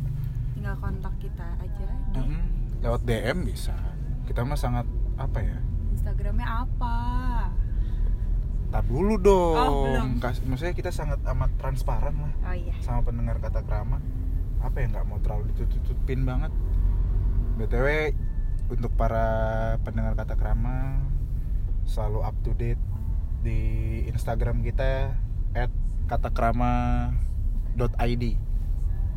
tinggal 0.63 0.79
kontak 0.79 1.11
kita 1.19 1.59
aja 1.59 1.91
di 2.15 2.23
Mm-mm. 2.23 2.47
lewat 2.87 3.03
DM 3.03 3.51
bisa. 3.51 3.75
Kita 4.31 4.47
mah 4.47 4.55
sangat 4.55 4.87
apa 5.19 5.43
ya? 5.43 5.59
Instagramnya 5.91 6.47
apa? 6.47 6.95
Tar 8.71 8.87
dulu 8.87 9.19
dong. 9.19 9.59
Oh, 9.59 9.83
belum. 9.91 10.23
Kas- 10.23 10.39
maksudnya 10.47 10.71
kita 10.71 10.95
sangat 10.95 11.19
amat 11.27 11.51
transparan 11.59 12.15
lah. 12.15 12.31
Oh 12.47 12.55
iya. 12.55 12.79
Sama 12.79 13.03
pendengar 13.03 13.43
kata 13.43 13.67
kerama 13.67 13.99
apa 14.63 14.79
ya 14.79 14.87
nggak 14.87 15.03
mau 15.11 15.19
terlalu 15.19 15.51
ditutup-tutupin 15.51 16.23
banget? 16.23 16.55
Btw 17.59 18.15
untuk 18.71 18.95
para 18.95 19.27
pendengar 19.83 20.15
kata 20.15 20.39
kerama 20.39 21.03
selalu 21.91 22.23
up 22.23 22.39
to 22.47 22.55
date 22.55 22.79
di 23.43 23.59
Instagram 24.07 24.63
kita 24.63 25.11
at 25.59 25.75
katakrama.id 26.07 27.13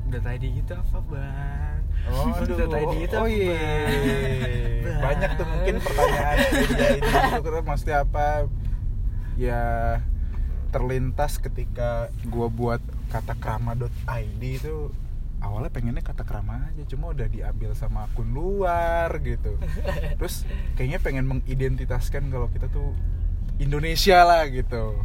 data 0.09 0.29
ID 0.33 0.45
gitu 0.63 0.73
apa 0.77 0.99
bang 1.09 1.77
Oh, 2.05 2.29
data 2.37 2.77
ID 2.85 3.09
itu 3.09 3.17
oh 3.17 3.25
iya. 3.25 3.57
Bang? 4.85 5.01
Banyak 5.01 5.31
tuh 5.41 5.45
mungkin 5.49 5.75
pertanyaan 5.81 6.37
data 6.37 6.85
ID 6.85 7.09
itu 7.41 7.61
maksudnya 7.65 7.97
apa? 8.05 8.27
Ya 9.33 9.63
terlintas 10.69 11.41
ketika 11.41 12.13
gua 12.29 12.45
buat 12.51 12.81
katakrama.id 13.09 14.43
itu 14.43 14.93
awalnya 15.39 15.71
pengennya 15.71 16.03
kata 16.03 16.25
krama 16.25 16.73
aja 16.73 16.83
cuma 16.89 17.13
udah 17.13 17.29
diambil 17.29 17.71
sama 17.77 18.09
akun 18.09 18.33
luar 18.33 19.13
gitu 19.21 19.55
terus 20.19 20.43
kayaknya 20.73 20.99
pengen 20.99 21.25
mengidentitaskan 21.29 22.33
kalau 22.33 22.49
kita 22.49 22.65
tuh 22.73 22.91
Indonesia 23.61 24.25
lah 24.25 24.49
gitu 24.49 24.99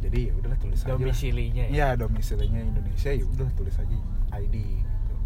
jadi 0.00 0.30
ya 0.30 0.32
udahlah 0.36 0.58
tulis 0.60 0.80
aja 0.84 0.88
lah. 0.88 0.96
domisilinya 1.00 1.64
ya 1.68 1.72
Iya 1.74 1.88
domisilinya 1.96 2.60
Indonesia 2.60 3.10
ya 3.12 3.24
udah 3.24 3.48
tulis 3.56 3.76
aja 3.76 3.96
ID 4.40 4.56
gitu. 4.56 5.16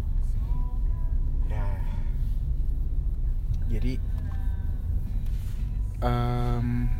Ya. 1.47 1.67
Jadi 3.71 3.93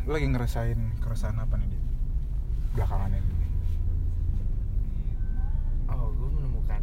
lu 0.06 0.14
lagi 0.14 0.26
ngerasain 0.30 0.78
keresahan 1.02 1.34
apa 1.38 1.58
nih 1.58 1.66
di 1.66 1.78
belakangan 2.74 3.10
ini? 3.10 3.34
oh 5.90 6.10
gue 6.14 6.30
menemukan 6.30 6.82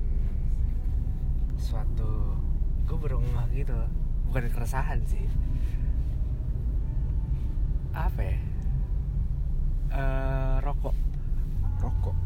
suatu 1.56 2.36
gue 2.84 2.98
baru 3.00 3.24
ngeh 3.24 3.64
gitu 3.64 3.76
bukan 4.28 4.44
keresahan 4.52 5.00
sih 5.08 5.24
apa 7.96 8.22
ya 8.24 8.38
Eh, 9.94 10.56
rokok 10.66 10.98
Rokok. 11.78 12.18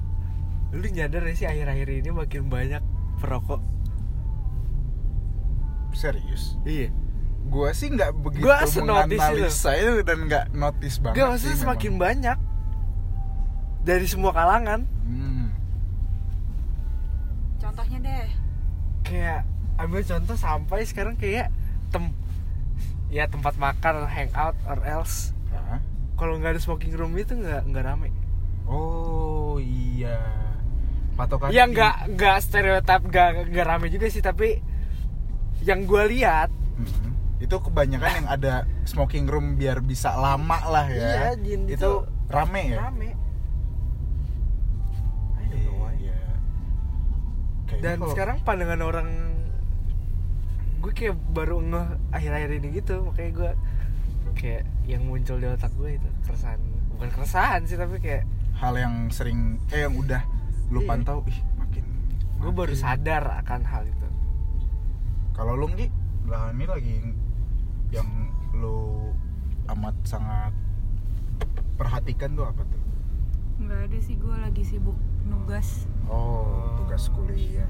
lu 0.72 0.88
nyadar 0.88 1.28
sih 1.36 1.44
akhir-akhir 1.44 2.00
ini 2.00 2.10
makin 2.16 2.48
banyak 2.48 2.80
perokok 3.18 3.62
Serius? 5.92 6.54
iya 6.64 6.94
Gua 7.48 7.72
sih 7.72 7.88
nggak 7.88 8.12
begitu 8.18 8.44
Gua 8.44 8.60
menganalisa 8.78 9.72
itu 9.74 10.04
dan 10.04 10.28
nggak 10.28 10.46
notice 10.52 11.00
banget 11.00 11.16
Gak 11.16 11.26
sih 11.26 11.32
maksudnya 11.32 11.50
memang. 11.50 11.64
semakin 11.64 11.94
banyak 11.96 12.38
dari 13.82 14.06
semua 14.06 14.32
kalangan 14.32 14.82
Hmm. 15.02 15.48
contohnya 17.58 17.98
deh 18.04 18.28
kayak 19.02 19.42
ambil 19.78 20.04
contoh 20.04 20.36
sampai 20.36 20.84
sekarang 20.84 21.16
kayak 21.16 21.48
tem 21.88 22.12
ya 23.08 23.24
tempat 23.26 23.56
makan 23.56 24.04
hangout 24.06 24.60
or 24.66 24.84
else 24.84 25.32
kalau 26.14 26.36
nggak 26.36 26.54
ada 26.54 26.60
smoking 26.60 26.92
room 26.92 27.16
itu 27.16 27.32
nggak 27.32 27.64
nggak 27.66 27.86
rame 27.86 28.12
Oh 28.68 29.56
iya. 29.58 30.20
Patokan 31.18 31.50
ya 31.50 31.66
nggak 31.66 32.14
nggak 32.14 32.38
stereotip 32.40 33.02
nggak 33.04 33.28
nggak 33.50 33.66
rame 33.66 33.90
juga 33.90 34.06
sih 34.08 34.22
tapi 34.22 34.62
yang 35.60 35.84
gue 35.84 36.04
lihat 36.08 36.54
Hmm. 36.78 37.10
Itu 37.38 37.58
kebanyakan 37.60 38.12
yang 38.16 38.28
ada 38.28 38.54
smoking 38.84 39.26
room 39.26 39.54
biar 39.56 39.78
bisa 39.80 40.14
lama 40.14 40.58
lah 40.64 40.86
ya. 40.88 41.10
Iya, 41.28 41.30
Jin, 41.40 41.62
itu 41.66 41.74
itu 41.76 41.92
rame 42.28 42.62
ya. 42.68 42.78
rame. 42.84 43.10
Iya. 45.98 46.18
Kayaknya 47.68 47.82
dan 47.84 47.96
kalau- 47.96 48.12
sekarang 48.12 48.38
pandangan 48.42 48.82
orang 48.84 49.08
gue 50.78 50.92
kayak 50.94 51.18
baru 51.28 51.58
ngeh 51.60 51.88
akhir-akhir 52.12 52.50
ini 52.54 52.68
gitu 52.76 52.96
makanya 53.04 53.32
gue 53.34 53.52
kayak 54.36 54.64
yang 54.86 55.02
muncul 55.04 55.36
di 55.36 55.48
otak 55.48 55.74
gue 55.74 55.90
itu 55.92 56.10
keresahan 56.24 56.62
bukan 56.92 57.10
keresahan 57.12 57.62
sih 57.64 57.76
tapi 57.76 57.98
kayak 57.98 58.24
hal 58.56 58.74
yang 58.74 59.10
sering 59.10 59.40
eh 59.68 59.82
yang 59.82 59.94
udah 59.94 60.22
lu 60.70 60.80
Iya. 60.80 60.88
pantau 60.88 61.24
ih 61.26 61.40
makin 61.56 61.86
gue 62.38 62.52
baru 62.52 62.74
sadar 62.74 63.24
akan 63.40 63.62
hal 63.64 63.84
itu 63.86 64.08
Kalau 65.32 65.54
lu 65.54 65.70
Nggi, 65.70 65.88
lah 66.26 66.50
ini 66.50 66.66
lagi 66.66 66.96
yang 67.90 68.10
lu 68.52 69.14
amat 69.68 69.94
sangat 70.04 70.50
perhatikan 71.76 72.34
tuh 72.34 72.44
apa 72.44 72.64
tuh? 72.64 72.82
nggak 73.60 73.80
ada 73.86 73.98
sih 74.00 74.16
gue 74.16 74.36
lagi 74.36 74.64
sibuk 74.64 74.98
nugas 75.24 75.86
Oh, 76.06 76.78
tugas 76.78 77.10
kuliah. 77.10 77.66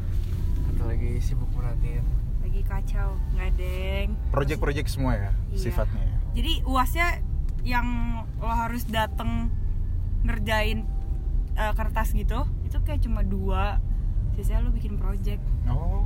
atau 0.70 0.86
lagi 0.86 1.18
sibuk 1.18 1.48
merhatiin 1.52 2.04
lagi 2.40 2.62
kacau 2.62 3.16
nggak 3.34 3.52
deng 3.56 4.10
Project-project 4.30 4.88
semua 4.88 5.14
ya 5.14 5.32
Iya. 5.48 5.58
sifatnya 5.62 6.02
ya. 6.02 6.18
jadi 6.34 6.54
uasnya 6.64 7.08
yang 7.62 7.88
lo 8.38 8.48
harus 8.48 8.84
dateng 8.86 9.52
ngerjain 10.24 10.88
eh, 11.54 11.74
kertas 11.74 12.12
gitu 12.12 12.48
itu 12.68 12.78
kayak 12.82 13.00
cuma 13.00 13.22
dua 13.22 13.80
sisanya 14.34 14.62
lo 14.62 14.70
bikin 14.70 14.96
project 14.96 15.42
Oh, 15.66 16.04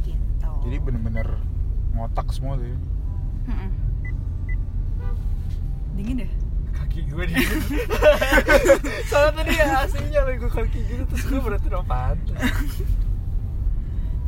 gitu 0.00 0.48
jadi 0.62 0.76
bener-bener 0.78 1.28
ngotak 1.92 2.28
semua 2.28 2.56
tuh 2.56 2.66
ya. 2.66 2.78
Mm-mm. 3.46 3.70
dingin 5.94 6.16
deh 6.20 6.30
kaki 6.72 7.00
gue 7.06 7.24
di 7.24 7.34
soalnya 9.08 9.32
tadi 9.38 9.52
ya 9.54 9.66
aslinya 9.80 10.20
lagi 10.22 10.38
gue 10.38 10.50
kaki 10.50 10.80
gitu 10.82 11.02
terus 11.06 11.24
gue 11.24 11.40
berarti 11.40 11.68
apaan 11.70 12.18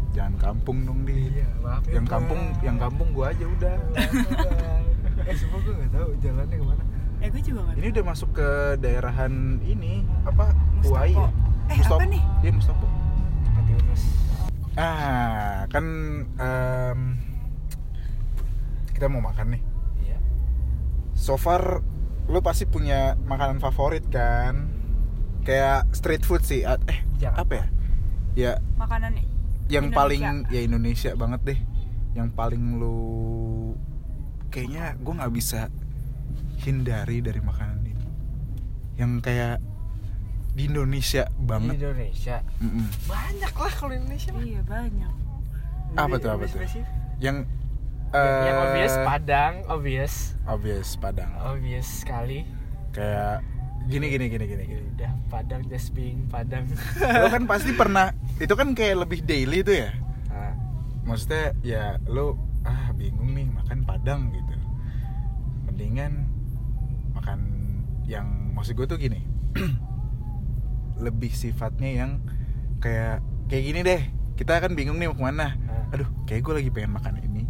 Jangan 0.09 0.35
kampung 0.41 0.83
dong 0.83 1.01
di. 1.05 1.31
iya 1.31 1.47
maaf 1.63 1.85
ya 1.87 1.95
yang 1.95 2.07
kampung, 2.09 2.41
Bang. 2.51 2.65
yang 2.65 2.77
kampung 2.77 3.09
gua 3.15 3.31
aja 3.31 3.45
udah. 3.47 3.77
Ya, 3.95 5.31
eh 5.31 5.37
semua 5.37 5.59
gue 5.63 5.75
nggak 5.79 5.91
tahu 5.95 6.09
jalannya 6.19 6.57
ke 6.59 6.65
mana 6.67 6.85
eh 7.19 7.29
gue 7.29 7.43
juga 7.43 7.61
nggak 7.63 7.77
Ini 7.77 7.89
udah 7.91 8.05
masuk 8.07 8.31
ke 8.33 8.49
daerahan 8.79 9.59
ini 9.61 10.07
apa? 10.23 10.55
Huai 10.81 11.13
ya? 11.13 11.29
Eh, 11.69 11.77
Mustafa. 11.77 11.97
apa 11.97 12.05
nih? 12.07 12.23
Iya 12.41 12.51
Yunus 13.69 14.03
Ah, 14.75 15.67
kan 15.67 15.85
em, 16.33 17.01
kita 18.89 19.07
mau 19.07 19.19
makan 19.21 19.53
nih. 19.53 19.63
iya 20.01 20.19
So 21.13 21.35
far 21.35 21.83
lu 22.25 22.39
pasti 22.39 22.63
punya 22.65 23.19
makanan 23.21 23.59
favorit 23.59 24.07
kan? 24.07 24.71
Kayak 25.43 25.91
street 25.91 26.23
food 26.23 26.43
sih. 26.43 26.63
Eh, 26.63 26.79
Jangan. 27.19 27.43
apa 27.43 27.53
ya? 27.55 27.67
Ya, 28.37 28.53
makanan 28.77 29.19
yang 29.67 29.91
Indonesia. 29.91 29.99
paling 29.99 30.23
ya 30.47 30.61
Indonesia 30.63 31.11
banget 31.13 31.41
deh. 31.45 31.59
Yang 32.15 32.29
paling 32.33 32.79
lu 32.79 33.75
kayaknya 34.49 34.95
gue 34.95 35.13
nggak 35.13 35.33
bisa 35.35 35.67
hindari 36.61 37.19
dari 37.19 37.39
makanan 37.39 37.79
ini. 37.83 38.07
Yang 38.95 39.13
kayak 39.23 39.57
di 40.53 40.67
Indonesia 40.67 41.25
di 41.25 41.45
banget. 41.45 41.73
Indonesia 41.77 42.37
Mm-mm. 42.59 42.87
banyak 43.07 43.53
lah 43.53 43.73
kalau 43.73 43.93
Indonesia 43.93 44.31
mah 44.31 44.43
iya 44.43 44.61
banyak 44.61 45.13
Apa 45.95 46.15
tuh, 46.17 46.31
apa 46.31 46.45
tuh? 46.45 46.59
Yang 46.59 46.77
yang, 47.21 47.37
yang 48.11 48.57
eh, 48.57 48.65
obvious 48.65 48.95
Padang 49.01 49.55
obvious 49.69 50.15
obvious 50.45 50.89
Padang. 50.95 51.31
obvious 51.41 52.03
sekali 52.03 52.43
Kayak 52.91 53.47
gini 53.87 54.07
gini 54.09 54.27
gini 54.27 54.45
gini 54.47 54.65
gini. 54.67 54.83
udah 54.93 55.13
Padang 55.29 55.63
just 55.65 55.93
being 55.93 56.27
Padang 56.27 56.67
lo 57.23 57.29
kan 57.29 57.47
pasti 57.47 57.73
pernah 57.73 58.11
itu 58.37 58.53
kan 58.53 58.75
kayak 58.75 59.01
lebih 59.01 59.23
daily 59.23 59.63
tuh 59.63 59.79
ya 59.79 59.91
Nah, 60.29 60.53
maksudnya 61.05 61.55
ya 61.61 61.85
lo 62.05 62.35
ah 62.63 62.93
bingung 62.93 63.33
nih 63.33 63.47
makan 63.49 63.81
padang 63.83 64.29
gitu 64.29 64.55
mendingan 65.65 66.28
makan 67.19 67.39
yang 68.07 68.55
maksud 68.55 68.79
gue 68.79 68.87
tuh 68.87 68.99
gini. 68.99 69.21
Lebih 71.05 71.31
sifatnya 71.35 71.91
yang 72.07 72.11
kayak 72.79 73.21
kayak 73.51 73.65
gini 73.67 73.81
deh. 73.83 74.03
Kita 74.39 74.63
kan 74.63 74.79
bingung 74.79 75.03
nih 75.03 75.11
mau 75.11 75.19
ke 75.19 75.23
mana. 75.23 75.59
Nah. 75.59 75.95
aduh 75.95 76.09
kayak 76.25 76.47
gue 76.47 76.55
lagi 76.63 76.71
pengen 76.71 76.95
makan 76.95 77.19
ini. 77.21 77.43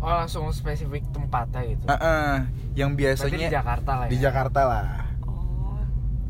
Oh 0.00 0.08
langsung 0.08 0.48
spesifik 0.48 1.04
tempatnya 1.12 1.60
gitu. 1.76 1.84
Ah, 1.84 1.94
ah, 2.00 2.34
yang 2.72 2.96
Berarti 2.96 3.28
biasanya 3.28 3.48
di 3.52 3.52
Jakarta 3.52 3.92
lah 3.92 4.04
ya? 4.08 4.10
Di 4.10 4.16
Jakarta 4.16 4.60
lah. 4.64 4.88
Oh. 5.28 5.76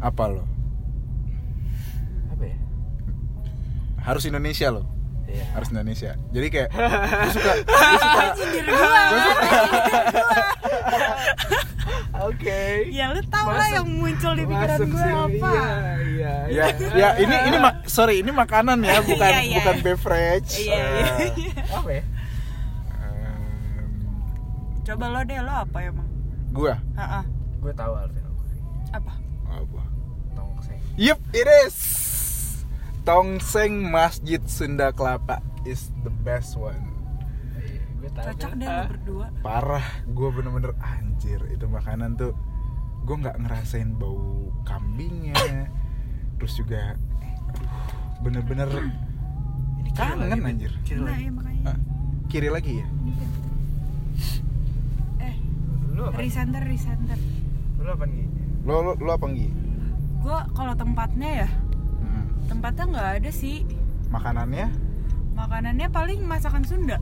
Apa 0.03 0.25
lo? 0.27 0.45
Apa 2.35 2.45
ya? 2.51 2.59
Harus 4.03 4.27
Indonesia 4.27 4.75
lo. 4.75 4.91
Iya. 5.31 5.47
harus 5.55 5.69
Indonesia. 5.71 6.19
Jadi 6.35 6.47
kayak 6.51 6.69
gue 7.23 7.31
suka 7.31 7.53
gue 7.63 7.99
suka 8.03 8.25
Nyindir 8.35 8.67
gua. 8.75 8.99
Oke. 12.41 12.63
Ya 12.89 13.05
lu 13.09 13.21
tau 13.27 13.49
lah 13.49 13.69
yang 13.71 13.87
muncul 13.87 14.33
di 14.33 14.45
pikiran 14.45 14.79
Masuk 14.79 14.89
gue 14.89 14.99
sih, 14.99 15.13
apa. 15.13 15.53
Iya, 16.01 16.35
iya, 16.49 16.65
ya 16.89 16.89
ya 16.91 17.09
ini 17.19 17.37
ini 17.47 17.57
ma- 17.57 17.81
sorry 17.85 18.15
ini 18.19 18.31
makanan 18.31 18.81
ya 18.81 18.99
bukan 19.07 19.31
Iya, 19.31 19.41
iya. 19.43 19.57
bukan 19.61 19.77
beverage. 19.81 20.53
Iya 20.59 20.81
iya 20.81 21.07
Eh, 21.19 21.31
iya. 21.39 21.63
apa 21.71 21.91
ya? 21.91 22.03
Coba 24.83 25.05
lo 25.07 25.21
deh 25.23 25.39
lo 25.39 25.53
apa 25.55 25.79
emang? 25.83 26.09
Gua? 26.51 26.75
Ha-ha. 26.95 27.23
gue 27.61 27.73
tahu 27.73 27.93
Alvin 27.95 28.25
apa? 28.91 29.13
Apa 29.47 29.83
tongseng. 30.33 30.81
Yup, 30.97 31.21
it 31.31 31.47
is. 31.63 31.77
Tongseng 33.01 33.87
Masjid 33.87 34.41
Sunda 34.45 34.91
Kelapa 34.91 35.39
is 35.63 35.95
the 36.03 36.13
best 36.21 36.57
one. 36.57 36.90
Cocok 38.13 38.53
deh 38.55 38.67
lo 38.67 38.83
berdua 38.87 39.27
Parah, 39.41 39.87
gue 40.05 40.29
bener-bener 40.31 40.73
anjir 40.79 41.41
itu 41.49 41.65
makanan 41.65 42.15
tuh. 42.15 42.35
Gue 43.03 43.17
nggak 43.17 43.39
ngerasain 43.39 43.95
bau 43.95 44.19
kambingnya, 44.63 45.35
terus 46.37 46.53
juga, 46.55 46.95
bener-bener 48.21 48.69
Ini 48.69 48.91
kiri 49.81 49.91
kangen 49.95 50.29
lagi, 50.29 50.41
anjir. 50.45 50.73
kiri 50.83 51.01
nah 51.01 51.09
lagi 51.09 51.23
ya 51.23 51.33
makanya 51.33 51.63
Ah, 51.67 51.77
kiri 52.27 52.49
lagi 52.49 52.73
ya? 52.77 52.87
eh 55.21 55.35
lu 55.91 56.03
apa 56.05 56.19
resenter 56.19 56.63
resenter 56.63 57.19
lu 57.77 57.89
apa 57.89 58.05
nih 58.05 58.25
Lo 58.61 58.75
lo, 58.83 58.93
lo 58.95 59.11
apa 59.11 59.27
Nggi? 59.27 59.49
gue 60.21 60.39
kalau 60.53 60.75
tempatnya 60.75 61.31
ya 61.39 61.49
Hmm. 62.01 62.25
tempatnya 62.47 62.85
nggak 62.87 63.09
ada 63.19 63.31
sih 63.31 63.65
Makanannya 64.09 64.69
makanannya 65.33 65.89
paling 65.89 66.21
masakan 66.23 66.63
Sunda 66.63 66.97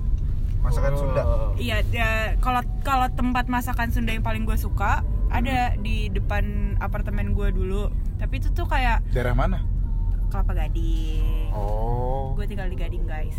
masakan 0.61 0.91
Oh. 0.91 0.99
Sunda. 0.99 1.23
iya 1.57 1.81
ya, 1.87 2.09
kalau 2.39 2.61
kalau 2.81 3.09
tempat 3.11 3.47
masakan 3.47 3.89
Sunda 3.89 4.11
yang 4.11 4.21
paling 4.21 4.43
gue 4.43 4.55
suka 4.55 5.01
ada 5.29 5.77
di 5.77 6.09
depan 6.09 6.45
apartemen 6.79 7.31
gue 7.31 7.49
dulu 7.51 7.89
tapi 8.17 8.39
itu 8.39 8.51
tuh 8.51 8.65
kayak 8.65 9.05
Daerah 9.09 9.33
mana? 9.33 9.63
Kelapa 10.29 10.53
Gading 10.55 11.51
Oh. 11.51 12.33
gue 12.33 12.45
tinggal 12.45 12.67
di 12.67 12.77
Gading 12.77 13.05
guys 13.05 13.39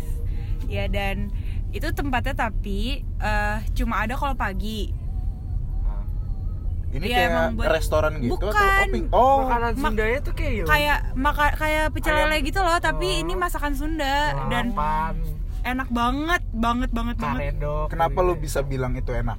ya 0.66 0.86
dan 0.86 1.30
itu 1.70 1.86
tempatnya 1.88 2.32
tapi 2.32 3.02
eh, 3.02 3.56
cuma 3.72 4.00
ada 4.00 4.14
kalau 4.14 4.34
pagi 4.34 4.90
Ah. 5.82 6.02
Ini 6.90 7.04
Iya, 7.04 7.16
kayak 7.16 7.30
emang 7.30 7.50
buat- 7.54 7.70
restoran 7.70 8.12
gitu 8.18 8.34
atau 8.36 8.50
Bukan. 8.50 8.82
oping? 8.84 9.06
Oh, 9.10 9.34
makanan 9.44 9.70
mak- 9.72 9.82
Sundanya 9.84 10.18
tuh 10.20 10.32
kayak 10.32 10.52
ya 10.52 10.64
kayak 10.64 10.98
maka 11.14 11.44
kayak 11.54 11.84
pecel 11.90 12.14
lele 12.16 12.38
gitu 12.40 12.58
loh 12.58 12.78
tapi 12.78 13.08
Oh. 13.08 13.22
ini 13.22 13.32
masakan 13.34 13.72
Sunda 13.72 14.14
dan 14.48 14.74
enak 15.62 15.88
banget 15.88 16.42
banget 16.50 16.90
banget 16.90 17.16
banget 17.16 17.40
karedok 17.42 17.86
kenapa 17.88 18.12
gitu 18.14 18.26
lu 18.26 18.34
bisa 18.36 18.60
bilang 18.60 18.92
itu 18.94 19.10
enak? 19.10 19.38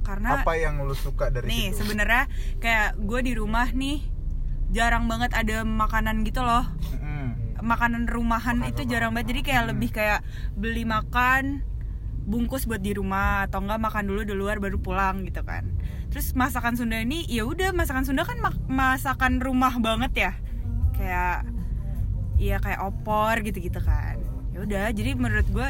karena 0.00 0.40
Apa 0.40 0.52
yang 0.54 0.80
lu 0.80 0.92
suka 0.92 1.28
dari 1.28 1.44
nih 1.46 1.66
sebenarnya 1.70 2.24
kayak 2.56 2.96
gue 2.98 3.20
di 3.22 3.32
rumah 3.32 3.68
nih 3.68 4.00
jarang 4.68 5.04
banget 5.04 5.32
ada 5.32 5.62
makanan 5.62 6.22
gitu 6.22 6.40
loh 6.40 6.64
Mm. 6.94 7.60
makanan 7.60 8.04
rumahan 8.04 8.56
Makanan 8.56 8.70
itu 8.70 8.82
rumahan. 8.82 8.90
jarang 8.90 9.10
banget 9.12 9.28
jadi 9.28 9.40
kayak 9.42 9.62
Hmm. 9.62 9.70
lebih 9.70 9.90
kayak 9.90 10.20
beli 10.54 10.84
makan 10.84 11.60
bungkus 12.22 12.64
buat 12.64 12.78
di 12.78 12.92
rumah 12.92 13.44
atau 13.44 13.60
enggak 13.60 13.80
makan 13.82 14.04
dulu 14.06 14.20
di 14.22 14.32
luar 14.32 14.56
baru 14.56 14.76
pulang 14.76 15.24
gitu 15.24 15.40
kan 15.42 15.64
terus 16.08 16.32
masakan 16.32 16.72
Sunda 16.72 16.96
ini 16.96 17.24
ya 17.24 17.44
udah 17.44 17.72
masakan 17.72 18.04
Sunda 18.04 18.24
kan 18.24 18.36
mak- 18.38 18.64
masakan 18.64 19.40
rumah 19.40 19.76
banget 19.78 20.12
ya 20.14 20.32
kayak 20.94 21.44
iya 22.38 22.56
kayak 22.56 22.80
opor 22.82 23.40
gitu-gitu 23.40 23.76
kan 23.78 24.16
ya 24.58 24.64
udah 24.64 24.84
jadi 24.90 25.10
menurut 25.14 25.46
gue 25.46 25.68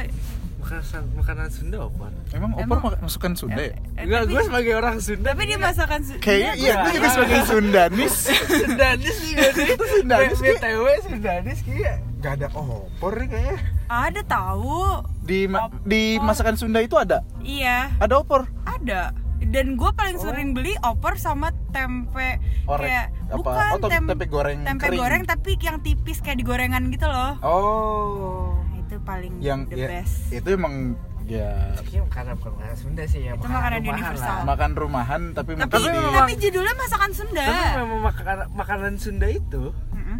makanan 0.58 1.04
makanan 1.14 1.48
Sunda 1.48 1.78
apa 1.82 2.06
Emang 2.30 2.50
opor 2.50 2.64
Emang- 2.64 2.98
masukan 2.98 3.32
Sunda 3.34 3.60
ya? 3.62 3.76
eh, 3.94 4.00
enggak 4.00 4.20
tapi- 4.22 4.32
gue 4.32 4.42
sebagai 4.42 4.72
orang 4.74 4.96
Sunda 4.98 5.28
tapi 5.28 5.42
dia 5.44 5.58
masakan 5.58 6.00
Sunda 6.02 6.20
Kayaknya 6.20 6.52
iya, 6.56 6.72
gue 6.78 6.92
juga 6.94 7.08
sebagai 7.10 7.38
Sundanis 7.42 8.14
Sundanis 8.58 9.16
sih 9.18 9.32
gak 9.34 9.50
sih 9.54 9.66
Itu 9.66 9.84
Sundanis, 9.86 10.38
BTW 10.38 10.84
Sundanis 11.02 11.58
kayak 11.62 11.96
Gak 12.18 12.32
ada 12.34 12.48
opor 12.50 13.12
nih 13.14 13.28
kayaknya 13.28 13.56
ada 13.86 14.20
tahu 14.22 14.80
Di 15.22 15.40
ma- 15.44 15.68
Opor. 15.68 15.78
di 15.82 16.02
masakan 16.18 16.54
Sunda 16.54 16.80
itu 16.80 16.96
ada? 16.96 17.20
iya 17.38 17.92
Ada 17.98 18.14
opor? 18.16 18.48
ada 18.64 19.12
dan 19.40 19.78
gue 19.78 19.90
paling 19.94 20.18
Oh. 20.18 20.24
sering 20.26 20.50
beli 20.50 20.74
opor 20.82 21.14
sama 21.14 21.54
tempe 21.70 22.42
Orek. 22.66 22.84
kayak 22.84 23.06
Apa? 23.28 23.36
bukan 23.38 23.70
Oh, 23.70 23.78
tem- 23.86 24.08
tempe 24.10 24.26
goreng 24.26 24.60
tempe 24.62 24.84
kering. 24.84 24.98
goreng 24.98 25.22
tapi 25.24 25.54
yang 25.56 25.78
tipis 25.78 26.18
kayak 26.18 26.36
di 26.36 26.44
gorengan 26.44 26.90
gitu 26.90 27.06
loh 27.06 27.38
Oh 27.40 28.58
itu 28.88 28.96
paling 29.00 29.32
Yang 29.38 29.60
the 29.66 29.76
ya, 29.76 29.86
best 29.90 30.16
itu 30.30 30.48
emang 30.50 30.74
ya 31.22 31.76
Kayaknya 31.76 32.00
makanan 32.02 32.32
bukan 32.34 32.52
makanan 32.54 32.76
Sunda 32.78 33.02
sih 33.04 33.20
ya 33.20 33.32
Itu 33.32 33.46
makanan 33.46 33.78
rumahan 33.78 34.00
universal. 34.00 34.32
lah. 34.32 34.44
makan 34.46 34.70
rumahan 34.74 35.22
tapi, 35.30 35.50
tapi 35.52 35.76
mungkin 35.76 35.92
di 35.92 36.16
tapi 36.16 36.34
judulnya 36.40 36.74
masakan 36.74 37.10
Sunda 37.12 37.44
tapi 37.44 37.68
memang 37.78 38.00
makanan 38.02 38.46
makanan 38.54 38.92
Sunda 38.96 39.26
itu 39.28 39.62
Mm-mm. 39.90 40.18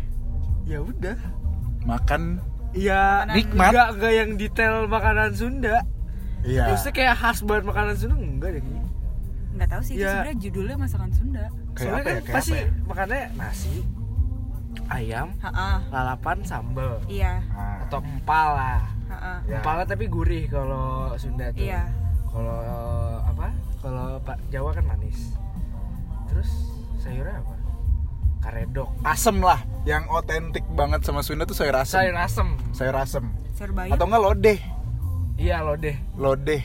ya 0.64 0.78
udah 0.78 1.18
makan 1.82 2.22
ya 2.70 3.24
Makanan- 3.24 3.34
Nikmat. 3.34 3.66
enggak 3.66 3.88
enggak 3.90 4.12
yang 4.14 4.30
detail 4.34 4.74
makanan 4.86 5.30
Sunda 5.32 5.76
iya 6.44 6.64
Terusnya 6.66 6.92
kayak 6.92 7.14
khas 7.16 7.38
banget 7.42 7.64
makanan 7.66 7.94
Sunda 7.94 8.14
enggak 8.14 8.50
deh 8.52 8.62
nggak 9.50 9.68
tahu 9.68 9.82
sih 9.82 9.92
itu 9.92 10.04
Ya. 10.04 10.10
sebenarnya 10.12 10.36
judulnya 10.38 10.76
masakan 10.78 11.10
Sunda 11.10 11.44
kayak 11.72 11.80
Soalnya 11.80 11.98
apa 11.98 12.04
ya 12.04 12.14
kan 12.14 12.22
kayak 12.22 12.36
pasti 12.36 12.52
apa 12.52 12.60
ya? 12.60 12.68
makannya 12.84 13.22
nasi, 13.34 13.74
ayam, 14.88 15.28
Ha-ha. 15.38 15.84
lalapan, 15.88 16.40
sambel 16.42 16.98
iya 17.06 17.44
Ah. 17.50 17.84
atau 17.84 18.00
empal 18.00 18.48
lah. 18.50 18.80
Ha-ha. 19.06 19.32
Ya. 19.44 19.58
Empalnya 19.58 19.86
tapi 19.86 20.04
gurih 20.06 20.44
kalau 20.46 21.12
Sunda 21.14 21.48
tuh. 21.50 21.60
iya 21.62 21.84
Kalau 22.26 22.60
apa? 23.22 23.48
Kalau 23.78 24.20
Pak 24.20 24.38
Jawa 24.48 24.70
kan 24.70 24.84
manis. 24.86 25.32
Terus 26.26 26.48
sayurnya 26.98 27.38
apa? 27.38 27.54
Karedok. 28.38 28.88
asem 29.02 29.36
lah 29.38 29.58
yang 29.82 30.06
otentik 30.08 30.62
banget 30.70 31.02
sama 31.02 31.20
Sunda 31.20 31.42
tuh 31.42 31.52
sayur 31.52 31.74
asem 31.74 31.98
Sayur 31.98 32.16
asem. 32.16 32.48
sayur 32.70 32.96
asem 32.96 33.24
sayur 33.52 33.72
bayam 33.72 33.92
atau 33.92 34.06
enggak 34.06 34.22
lodeh 34.22 34.58
Iya 35.36 35.60
lodeh. 35.60 35.96
lodeh 36.14 36.62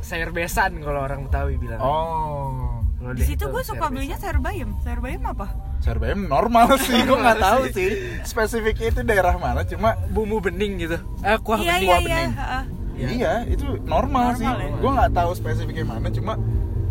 Sayur 0.00 0.30
besan 0.30 0.78
kalau 0.78 0.98
orang 1.00 1.24
Betawi 1.24 1.54
bilang. 1.56 1.78
oh 1.78 2.81
di 3.12 3.22
situ 3.26 3.42
itu 3.42 3.44
gue 3.50 3.62
suka 3.66 3.86
belinya 3.90 4.16
sayur 4.16 4.38
bayam 4.38 4.78
sayur 4.80 5.00
bayam 5.02 5.22
apa? 5.26 5.46
Sayur 5.82 5.98
bayam 5.98 6.30
normal 6.30 6.78
sih 6.86 6.94
gue 7.02 7.18
nggak 7.18 7.38
tahu 7.42 7.62
sih 7.70 7.90
spesifiknya 8.22 8.86
itu 8.94 9.00
daerah 9.02 9.34
mana 9.36 9.66
cuma 9.66 9.98
bumbu 10.08 10.38
bening 10.38 10.78
gitu. 10.78 10.96
Eh 11.20 11.36
kuah 11.42 11.58
iya 11.58 11.74
bening. 11.76 11.82
iya 11.82 11.90
kuah 11.90 12.00
iya 12.00 12.16
bening. 12.22 12.32
Iya. 12.92 13.08
iya 13.10 13.32
itu 13.50 13.64
normal, 13.82 14.36
Normal 14.36 14.38
sih. 14.38 14.46
ya? 14.46 14.68
gue 14.78 14.90
nggak 14.94 15.10
tahu 15.12 15.30
spesifiknya 15.34 15.84
mana 15.84 16.08
cuma 16.08 16.32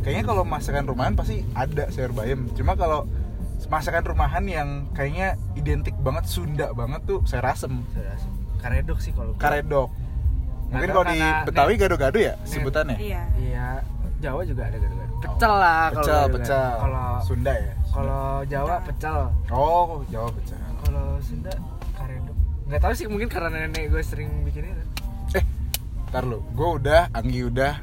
kayaknya 0.02 0.24
kalau 0.28 0.44
masakan 0.44 0.84
rumahan 0.84 1.14
pasti 1.16 1.46
ada 1.56 1.88
sayur 1.88 2.12
bayam 2.12 2.52
cuma 2.52 2.76
kalau 2.76 3.08
masakan 3.70 4.04
rumahan 4.04 4.44
yang 4.44 4.70
kayaknya 4.92 5.40
identik 5.56 5.96
banget 6.02 6.28
Sunda 6.28 6.76
banget 6.76 7.06
tuh 7.08 7.24
sayur 7.24 7.48
asem 7.48 7.80
Sayur 7.96 8.10
asem. 8.12 8.32
Karedok 8.60 9.00
sih 9.00 9.10
kalau 9.16 9.32
karedok. 9.40 9.90
Mungkin 10.72 10.90
kalau 10.92 11.06
di 11.06 11.20
Betawi 11.48 11.74
gado-gado 11.76 12.16
ya 12.16 12.40
sebutannya? 12.48 12.96
Iya. 12.96 13.28
Iya, 13.36 13.66
Jawa 14.24 14.48
juga 14.48 14.72
ada 14.72 14.80
gado-gado. 14.80 15.11
Pecel 15.22 15.54
lah 15.54 15.84
kalau 15.90 16.02
pecel 16.02 16.24
pecel 16.32 16.66
Kalau 16.78 17.08
Sunda 17.22 17.54
ya 17.54 17.74
kalau 17.88 18.24
Jawa 18.44 18.76
Pecel. 18.82 19.18
oh 19.50 20.02
Jawa 20.08 20.30
pecel 20.32 20.58
Kalau 20.82 21.06
Sunda 21.20 21.54
karedok. 21.94 22.36
Nggak 22.66 22.80
tahu 22.80 22.94
sih 22.94 23.06
mungkin 23.06 23.28
karena 23.28 23.50
nenek 23.52 23.88
gue 23.88 24.02
sering 24.02 24.30
bikin 24.42 24.64
itu. 24.66 24.84
eh 25.34 25.44
ntar 26.08 26.24
lu 26.24 26.42
gue 26.50 26.70
udah 26.78 27.12
Anggi 27.12 27.42
udah 27.44 27.74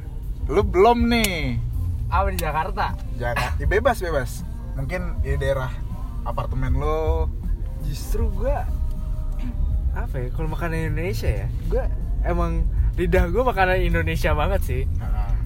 lu 0.46 0.62
belum 0.62 1.06
nih 1.06 1.60
Apa 2.08 2.28
di 2.28 2.38
Jakarta? 2.38 2.96
Jakarta 3.14 3.54
ya, 3.54 3.66
bebas 3.66 3.98
bebas 3.98 4.30
mungkin 4.74 5.20
di 5.20 5.36
daerah 5.36 5.68
apartemen 6.22 6.72
lo 6.72 7.28
Justru 7.80 8.32
gue 8.34 8.56
apa 9.90 10.14
ya? 10.16 10.28
Kalau 10.30 10.48
makanan 10.48 10.88
Indonesia 10.88 11.26
ya, 11.26 11.46
gue 11.64 11.84
emang 12.22 12.64
lidah 12.94 13.26
gue 13.26 13.42
makanan 13.42 13.78
Indonesia 13.80 14.30
banget 14.32 14.60
sih. 14.62 14.82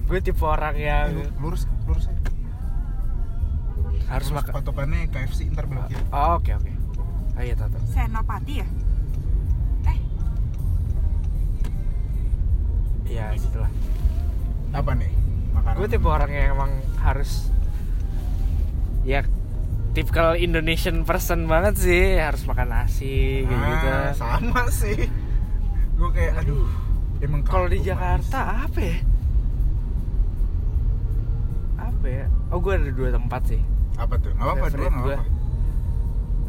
Gue 0.03 0.19
tipe 0.19 0.41
orang 0.41 0.75
yang 0.75 1.09
lu- 1.11 1.33
lurus 1.41 1.65
lurus 1.85 2.05
aja. 2.05 2.21
harus 4.05 4.27
Lurus 4.27 4.37
makan. 4.37 4.51
patokannya 4.53 4.99
KFC 5.07 5.39
ntar 5.49 5.65
belok 5.65 5.87
kiri 5.87 6.03
Oh, 6.09 6.37
oke 6.37 6.51
oke. 6.53 6.71
Oh 7.33 7.41
iya 7.41 7.53
tahu. 7.53 7.69
tahu. 7.69 7.83
senopati 7.89 8.53
ya 8.55 8.67
eh 9.85 9.99
Iya 13.05 13.25
itulah. 13.35 13.71
apa 14.71 14.91
nih 14.91 15.11
makanan 15.51 15.75
gue 15.75 15.87
tipe 15.87 16.07
orang 16.07 16.29
yang 16.29 16.47
emang 16.51 16.71
harus 16.97 17.53
ya 19.03 19.21
tipikal 19.91 20.33
Indonesian 20.33 21.03
person 21.03 21.45
banget 21.45 21.77
sih 21.77 22.17
harus 22.17 22.41
makan 22.43 22.67
nasi 22.71 23.43
kayak 23.43 23.53
Ah, 23.55 23.69
gitu 23.69 23.89
sama 24.15 24.61
sih 24.67 24.97
gue 25.93 26.09
kayak 26.09 26.41
aduh 26.41 26.65
emang 27.19 27.41
kalau 27.43 27.67
di 27.67 27.79
Jakarta 27.79 28.65
apa 28.65 28.79
ya 28.79 28.97
apa 32.03 32.11
ya? 32.11 32.27
Oh 32.51 32.59
gue 32.59 32.73
ada 32.75 32.91
dua 32.91 33.15
tempat 33.15 33.41
sih. 33.47 33.61
Apa 33.95 34.19
tuh? 34.19 34.35
Nggak 34.35 34.43
apa 34.59 34.67
dua 34.67 34.89
nggak 34.91 35.03
gua. 35.07 35.15
apa 35.15 35.23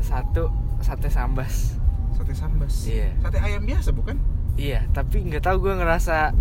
satu 0.03 0.43
sate 0.83 1.07
sambas. 1.07 1.79
Sate 2.11 2.35
sambas? 2.35 2.75
Iya. 2.85 3.15
sate 3.23 3.39
ayam 3.39 3.63
biasa 3.63 3.95
bukan? 3.95 4.19
Iya 4.59 4.83
tapi 4.91 5.23
nggak 5.23 5.47
tahu 5.47 5.63
gue 5.63 5.79
ngerasa 5.79 6.35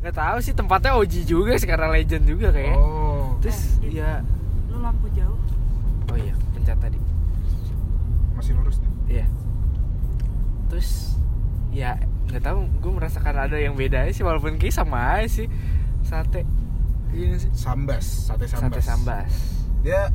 nggak 0.00 0.16
tahu 0.16 0.36
sih 0.40 0.56
tempatnya 0.56 0.96
Oji 0.96 1.28
juga 1.28 1.60
sih 1.60 1.68
karena 1.68 1.92
legend 1.92 2.24
juga 2.24 2.48
kayak 2.50 2.72
oh. 2.72 3.36
Terus 3.44 3.76
Eh, 3.84 3.92
ya. 3.92 4.24
lu 4.72 4.80
lampu 4.80 5.12
jauh. 5.12 5.36
Oh 6.08 6.16
iya 6.16 6.32
pencet 6.56 6.80
tadi. 6.80 6.96
Masih 8.32 8.56
lurus 8.56 8.80
nih? 8.80 9.20
Iya. 9.20 9.26
Terus 10.72 11.20
ya 11.68 12.00
nggak 12.26 12.40
tahu 12.42 12.64
gue 12.80 12.92
merasakan 12.96 13.36
ada 13.38 13.60
yang 13.60 13.76
beda 13.76 14.08
sih 14.08 14.24
walaupun 14.24 14.56
kayak 14.56 14.72
sama 14.72 15.20
aja 15.20 15.28
sih 15.28 15.46
sate 16.00 16.48
ini 17.12 17.36
sih? 17.36 17.50
Sambas 17.52 18.04
sate 18.26 18.44
sambas 18.44 18.72
sate 18.72 18.80
sambas. 18.82 19.30
dia 19.80 20.10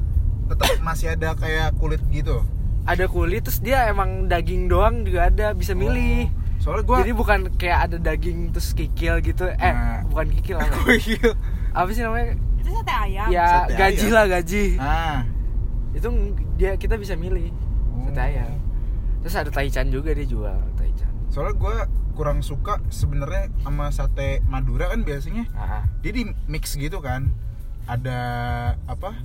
tetap 0.46 0.68
masih 0.82 1.08
ada 1.12 1.32
kayak 1.34 1.76
kulit 1.76 2.02
gitu? 2.10 2.44
Ada 2.82 3.06
kulit 3.06 3.42
terus 3.42 3.60
dia 3.60 3.88
emang 3.88 4.26
daging 4.26 4.66
doang 4.66 5.02
juga 5.02 5.28
ada 5.28 5.54
bisa 5.54 5.72
milih. 5.72 6.28
Oh, 6.28 6.60
soalnya 6.60 6.84
gua 6.84 6.98
jadi 7.00 7.14
bukan 7.14 7.40
kayak 7.56 7.80
ada 7.86 7.98
daging 7.98 8.50
terus 8.50 8.72
kikil 8.72 9.18
gitu. 9.20 9.48
Eh 9.48 9.72
Nah. 9.72 10.04
bukan 10.06 10.26
kikil 10.32 10.58
apa? 10.58 10.76
Kuil. 10.84 11.32
apa 11.72 11.90
sih 11.90 12.02
namanya? 12.02 12.36
Itu 12.58 12.70
sate 12.72 12.92
ayam. 12.92 13.28
Ya 13.30 13.46
Sate 13.64 13.74
gaji 13.76 14.02
ayam. 14.04 14.14
lah 14.14 14.26
gaji. 14.28 14.64
Ah. 14.78 15.20
Itu 15.92 16.08
dia 16.56 16.72
kita 16.76 16.96
bisa 16.96 17.14
milih. 17.14 17.50
Sate 18.04 18.18
Oh. 18.18 18.26
ayam. 18.26 18.52
Terus 19.22 19.36
ada 19.38 19.50
taichan 19.50 19.88
juga 19.88 20.10
dia 20.12 20.26
jual 20.26 20.58
soalnya 21.32 21.56
gue 21.56 21.76
kurang 22.12 22.40
suka 22.40 22.84
sebenarnya 22.88 23.48
sama 23.58 23.88
sate 23.90 24.44
Madura 24.46 24.88
kan 24.88 25.02
biasanya. 25.02 25.48
Ah 25.52 25.88
dia 26.00 26.12
di 26.12 26.24
mix 26.46 26.76
gitu 26.76 27.00
kan. 27.00 27.32
Ada 27.86 28.20
apa? 28.86 29.16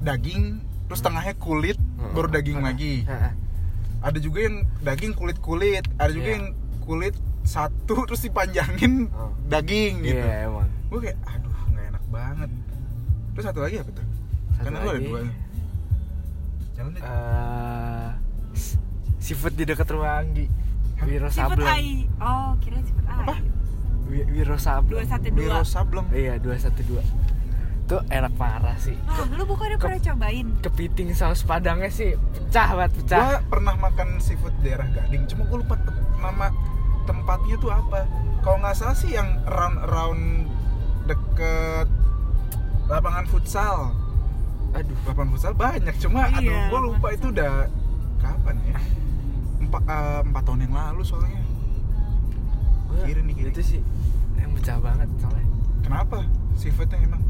Daging 0.00 0.60
terus 0.86 1.00
tengahnya 1.00 1.36
kulit 1.36 1.76
Hmm. 1.96 2.12
baru 2.12 2.28
daging 2.30 2.60
lagi. 2.60 3.04
Ada 4.00 4.16
juga 4.16 4.38
yang 4.42 4.56
daging 4.80 5.12
kulit 5.12 5.38
kulit 5.38 5.84
ada 5.96 6.08
juga 6.08 6.24
Iya. 6.26 6.36
yang 6.36 6.46
kulit 6.82 7.14
satu 7.42 7.94
terus 8.06 8.20
dipanjangin 8.20 9.08
Oh. 9.10 9.32
daging 9.46 10.00
gitu. 10.00 10.16
iya 10.18 10.46
emang. 10.46 10.68
Gue 10.88 11.00
kayak 11.02 11.18
aduh 11.22 11.52
nggak 11.70 11.84
enak 11.90 12.04
banget. 12.08 12.50
Terus 13.30 13.44
satu 13.46 13.60
lagi 13.60 13.76
apa 13.78 13.90
tuh? 13.90 14.06
Satu 14.50 14.62
karena 14.62 14.78
lu 14.78 14.84
ada 14.84 14.92
lagi. 14.94 15.06
dua. 15.06 15.20
Eh 16.80 18.10
s- 18.56 18.80
seafood 19.20 19.54
di 19.54 19.62
dekat 19.62 19.86
rumah 19.86 20.18
Anggi. 20.18 20.48
Wiro 21.00 21.28
Sableng. 21.28 21.64
Ai. 21.64 22.04
Oh 22.18 22.56
kira 22.58 22.76
siput 22.78 23.04
ai. 23.06 23.20
Apa? 23.22 23.34
Wi- 24.06 24.28
Wiro 24.28 24.56
Sableng. 24.56 24.96
dua 24.96 25.04
satu 25.06 25.26
Biro 25.30 25.48
dua 25.50 25.62
sableng. 25.62 26.06
Iya 26.10 26.34
dua 26.36 26.56
satu 26.56 26.80
dua. 26.82 27.02
Tuh 27.86 28.00
enak 28.06 28.32
parah 28.34 28.76
sih. 28.76 28.94
Ah 29.04 29.24
lu 29.26 29.42
bukannya 29.44 29.74
Ke- 29.74 29.86
pernah 29.86 30.00
cobain? 30.04 30.46
kepiting 30.60 31.10
saus 31.10 31.40
padangnya 31.40 31.88
sih 31.88 32.12
pecah 32.14 32.68
banget 32.74 32.92
pecah. 32.98 33.18
Gue 33.18 33.50
pernah 33.50 33.74
makan 33.76 34.08
seafood 34.18 34.54
daerah 34.60 34.86
Gading 34.88 35.24
cuma 35.26 35.42
gue 35.44 35.58
lupa 35.58 35.74
te- 35.76 35.92
nama 36.16 36.46
tempatnya 37.02 37.56
tuh 37.56 37.70
apa. 37.70 38.04
Kalau 38.40 38.56
nggak 38.58 38.74
salah 38.74 38.94
sih 38.94 39.10
yang 39.10 39.26
round 39.44 39.78
round 39.84 40.22
deket 41.06 41.88
lapangan 42.86 43.24
futsal. 43.24 43.90
Aduh. 44.70 44.94
Lapangan 45.02 45.30
futsal 45.30 45.52
banyak 45.52 45.94
cuma 45.98 46.28
aduh 46.28 46.44
Iya, 46.44 46.60
gue 46.68 46.80
lupa 46.84 47.08
itu 47.10 47.26
udah 47.28 47.66
kapan 48.18 48.56
ya 48.64 48.78
empat, 49.70 49.82
eh, 49.86 50.20
empat 50.26 50.42
tahun 50.42 50.60
yang 50.66 50.74
lalu 50.74 51.02
soalnya. 51.06 51.42
Gua- 52.90 53.06
kiri 53.06 53.22
nih 53.22 53.34
kiri. 53.38 53.50
itu 53.50 53.62
sih 53.62 53.80
yang 54.34 54.50
pecah 54.52 54.76
banget 54.76 55.06
soalnya. 55.16 55.46
Kenapa? 55.80 56.26
Seafoodnya 56.54 56.98
emang? 57.00 57.22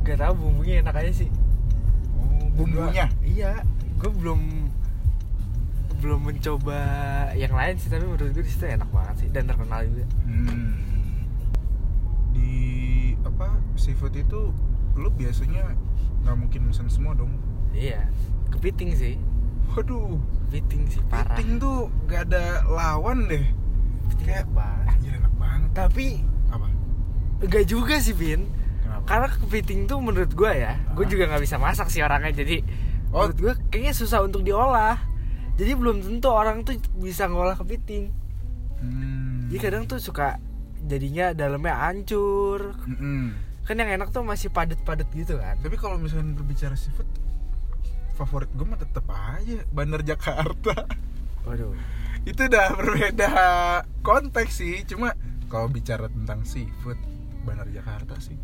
Gak 0.00 0.16
tau 0.16 0.32
bumbunya 0.32 0.80
enak 0.80 0.94
aja 0.96 1.12
sih. 1.12 1.28
Oh 2.14 2.46
bumbunya? 2.54 3.10
Gua- 3.10 3.26
iya 3.26 3.52
gue 3.98 4.08
belum 4.08 4.40
belum 6.00 6.20
mencoba 6.24 6.80
yang 7.36 7.52
lain 7.52 7.76
sih 7.76 7.92
tapi 7.92 8.08
menurut 8.08 8.32
gue 8.32 8.40
di 8.40 8.48
situ 8.48 8.64
enak 8.64 8.88
banget 8.88 9.14
sih 9.20 9.28
dan 9.28 9.44
terkenal 9.44 9.84
juga. 9.84 10.06
Hmm. 10.24 10.72
Di 12.32 12.52
apa 13.20 13.52
seafood 13.76 14.14
itu 14.14 14.54
lu 14.94 15.08
biasanya 15.10 15.76
nggak 16.22 16.36
mungkin 16.36 16.60
pesan 16.68 16.88
semua 16.88 17.12
dong. 17.12 17.32
iya 17.70 18.08
kepiting 18.50 18.90
sih 18.92 19.14
Waduh, 19.70 20.18
kepiting 20.44 20.82
sih 20.86 21.02
parah 21.06 21.30
piting 21.32 21.56
tuh 21.56 21.78
gak 22.04 22.26
ada 22.26 22.44
lawan 22.66 23.24
deh. 23.24 23.44
kepiting 24.04 24.18
Kayak 24.20 24.38
enak 24.40 24.50
banget 24.52 24.86
anjir 24.90 25.12
enak 25.14 25.34
banget. 25.34 25.70
tapi 25.72 26.06
Apa? 26.48 26.66
enggak 27.40 27.64
juga 27.64 27.94
sih 27.96 28.12
Bin 28.12 28.50
Kenapa? 28.80 29.04
karena 29.06 29.28
kepiting 29.32 29.80
tuh 29.86 29.98
menurut 29.98 30.28
gue 30.28 30.52
ya 30.52 30.74
gue 30.90 31.06
juga 31.06 31.24
nggak 31.26 31.40
bisa 31.40 31.56
masak 31.56 31.88
sih 31.88 32.00
orangnya 32.00 32.34
jadi 32.34 32.60
Oh. 33.08 33.26
menurut 33.26 33.38
gue 33.38 33.52
kayaknya 33.68 33.90
susah 33.92 34.20
untuk 34.20 34.40
diolah 34.40 34.98
jadi 35.54 35.72
belum 35.72 35.98
tentu 36.00 36.28
orang 36.28 36.62
tuh 36.62 36.74
bisa 36.96 37.26
ngolah 37.26 37.54
kepiting 37.54 38.10
Hmm. 38.76 39.46
jadi 39.46 39.58
kadang 39.60 39.84
tuh 39.84 39.98
suka 39.98 40.40
jadinya 40.80 41.30
dalamnya 41.30 41.76
hancur 41.80 42.72
Mm-mm. 42.82 43.36
kan 43.62 43.76
yang 43.76 43.92
enak 43.92 44.08
tuh 44.08 44.20
masih 44.20 44.48
padat-padat 44.48 45.10
gitu 45.10 45.36
kan 45.36 45.58
Tapi 45.58 45.74
kalau 45.74 45.94
misalnya 45.96 46.32
berbicara 46.32 46.72
seafood, 46.72 47.04
favorit 48.20 48.50
gue 48.52 48.66
mah 48.68 48.76
tetep 48.76 49.06
aja 49.08 49.64
Bandar 49.72 50.04
Jakarta. 50.04 50.84
waduh 51.48 51.72
itu 52.28 52.36
udah 52.36 52.76
berbeda 52.76 53.30
konteks 54.04 54.60
sih. 54.60 54.84
Cuma 54.84 55.16
kalau 55.48 55.72
bicara 55.72 56.04
tentang 56.12 56.44
seafood, 56.44 57.00
Bandar 57.48 57.64
Jakarta 57.72 58.20
sih. 58.20 58.36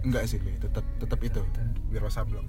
Enggak 0.00 0.24
sih, 0.24 0.40
tetap 0.40 0.86
tetap 0.96 1.20
itu. 1.20 1.44
Wiro 1.92 2.08
Sableng. 2.08 2.48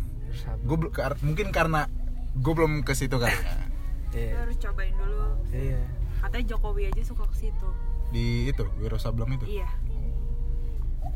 Gue 0.64 0.78
mungkin 1.20 1.52
karena 1.52 1.92
gue 2.38 2.54
belum 2.56 2.88
ke 2.88 2.96
situ 2.96 3.20
kali 3.20 3.34
ya. 3.34 3.68
Iya. 4.16 4.34
harus 4.40 4.58
cobain 4.58 4.94
dulu 4.96 5.28
Iya. 5.52 5.82
katanya 6.24 6.46
Jokowi 6.56 6.90
aja 6.90 7.02
suka 7.04 7.28
ke 7.28 7.36
situ 7.38 7.70
di 8.10 8.48
itu 8.48 8.64
Wiro 8.80 8.96
Sableng 8.96 9.36
itu 9.36 9.46
iya 9.46 9.68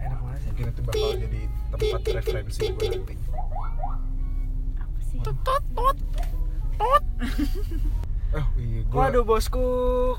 Enak 0.02 0.20
banget 0.22 0.42
mungkin 0.50 0.66
itu 0.76 0.82
bakal 0.84 1.10
jadi 1.18 1.42
tempat 1.72 2.02
referensi 2.20 2.62
gue 2.68 2.88
nanti 2.92 3.16
sih 5.12 5.20
oh 6.80 8.48
iya 8.58 8.80
gue 8.82 8.96
Waduh 8.96 9.22
bosku, 9.22 9.64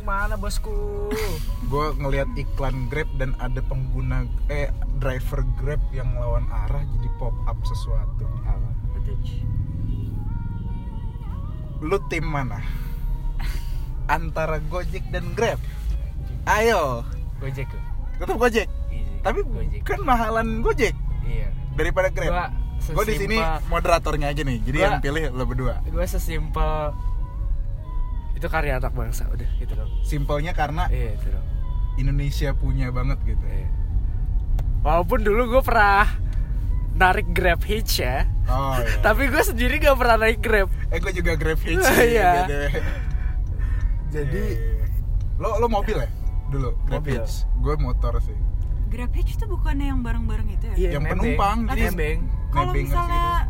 mana 0.03 0.37
bosku? 0.37 1.09
gue 1.73 1.87
ngelihat 1.97 2.29
iklan 2.37 2.87
Grab 2.87 3.09
dan 3.17 3.33
ada 3.39 3.59
pengguna 3.63 4.23
eh 4.47 4.69
driver 4.99 5.41
Grab 5.57 5.81
yang 5.91 6.13
lawan 6.15 6.45
arah 6.47 6.85
jadi 6.85 7.09
pop 7.17 7.33
up 7.43 7.57
sesuatu 7.63 8.29
Apa? 8.45 8.69
Betul. 8.95 9.17
lu 11.83 11.99
tim 12.07 12.23
mana 12.23 12.61
antara 14.07 14.61
Gojek 14.63 15.03
dan 15.09 15.33
Grab 15.33 15.59
ayo 16.47 17.03
Gojek 17.39 17.67
tuh. 17.67 17.83
tetap 18.19 18.37
Gojek 18.37 18.69
Iya. 18.87 19.09
tapi 19.25 19.41
Gojek. 19.43 19.81
kan 19.83 19.99
mahalan 20.01 20.61
Gojek 20.61 20.95
Iya. 21.25 21.49
daripada 21.73 22.07
Grab 22.09 22.29
Gua 22.31 22.47
gue 22.85 23.05
di 23.05 23.15
sini 23.17 23.37
moderatornya 23.67 24.27
aja 24.29 24.43
nih 24.43 24.59
jadi 24.61 24.77
Gua- 24.77 24.85
yang 24.85 24.95
pilih 25.01 25.25
lo 25.31 25.45
berdua 25.45 25.75
gue 25.81 26.05
sesimpel 26.05 26.91
itu 28.33 28.47
karya 28.47 28.77
anak 28.77 28.91
bangsa 28.91 29.29
udah 29.29 29.47
gitu 29.57 29.73
dong. 29.73 29.87
simpelnya 30.03 30.51
karena 30.51 30.87
Iya 30.87 31.15
itu 31.15 31.29
dong. 31.29 31.47
Indonesia 31.95 32.51
punya 32.53 32.89
banget 32.89 33.23
gitu 33.23 33.45
Iya. 33.45 33.69
Walaupun 34.83 35.19
dulu 35.21 35.43
gue 35.49 35.63
pernah 35.63 36.11
narik 36.93 37.31
Grab 37.31 37.63
Hitch 37.63 37.99
ya, 37.99 38.27
oh 38.45 38.75
iya 38.77 38.99
tapi 39.07 39.27
gue 39.27 39.41
sendiri 39.41 39.79
gak 39.79 39.95
pernah 39.95 40.19
naik 40.19 40.39
Grab. 40.39 40.69
eh 40.89 40.99
gue 40.99 41.13
juga 41.15 41.33
Grab 41.35 41.57
Hitch 41.57 41.87
Iya. 42.11 42.45
Jadi 44.11 44.43
Iya. 44.51 44.85
lo 45.39 45.57
lo 45.57 45.67
mobil 45.69 45.97
ya 45.97 46.09
dulu 46.49 46.75
Grab 46.85 47.01
Mobil. 47.01 47.17
Hitch 47.17 47.35
gue 47.57 47.75
motor 47.77 48.13
sih 48.21 48.37
Grab 48.89 49.13
Hitch 49.13 49.33
itu 49.33 49.45
bukannya 49.47 49.87
yang 49.87 50.01
bareng-bareng 50.01 50.49
itu 50.51 50.65
ya? 50.67 50.75
iya, 50.75 50.89
Yang 50.91 51.05
nebeng. 51.07 51.13
penumpang, 51.33 51.57
jadi-. 51.71 52.21
Kalau 52.53 52.73
misalnya 52.73 53.49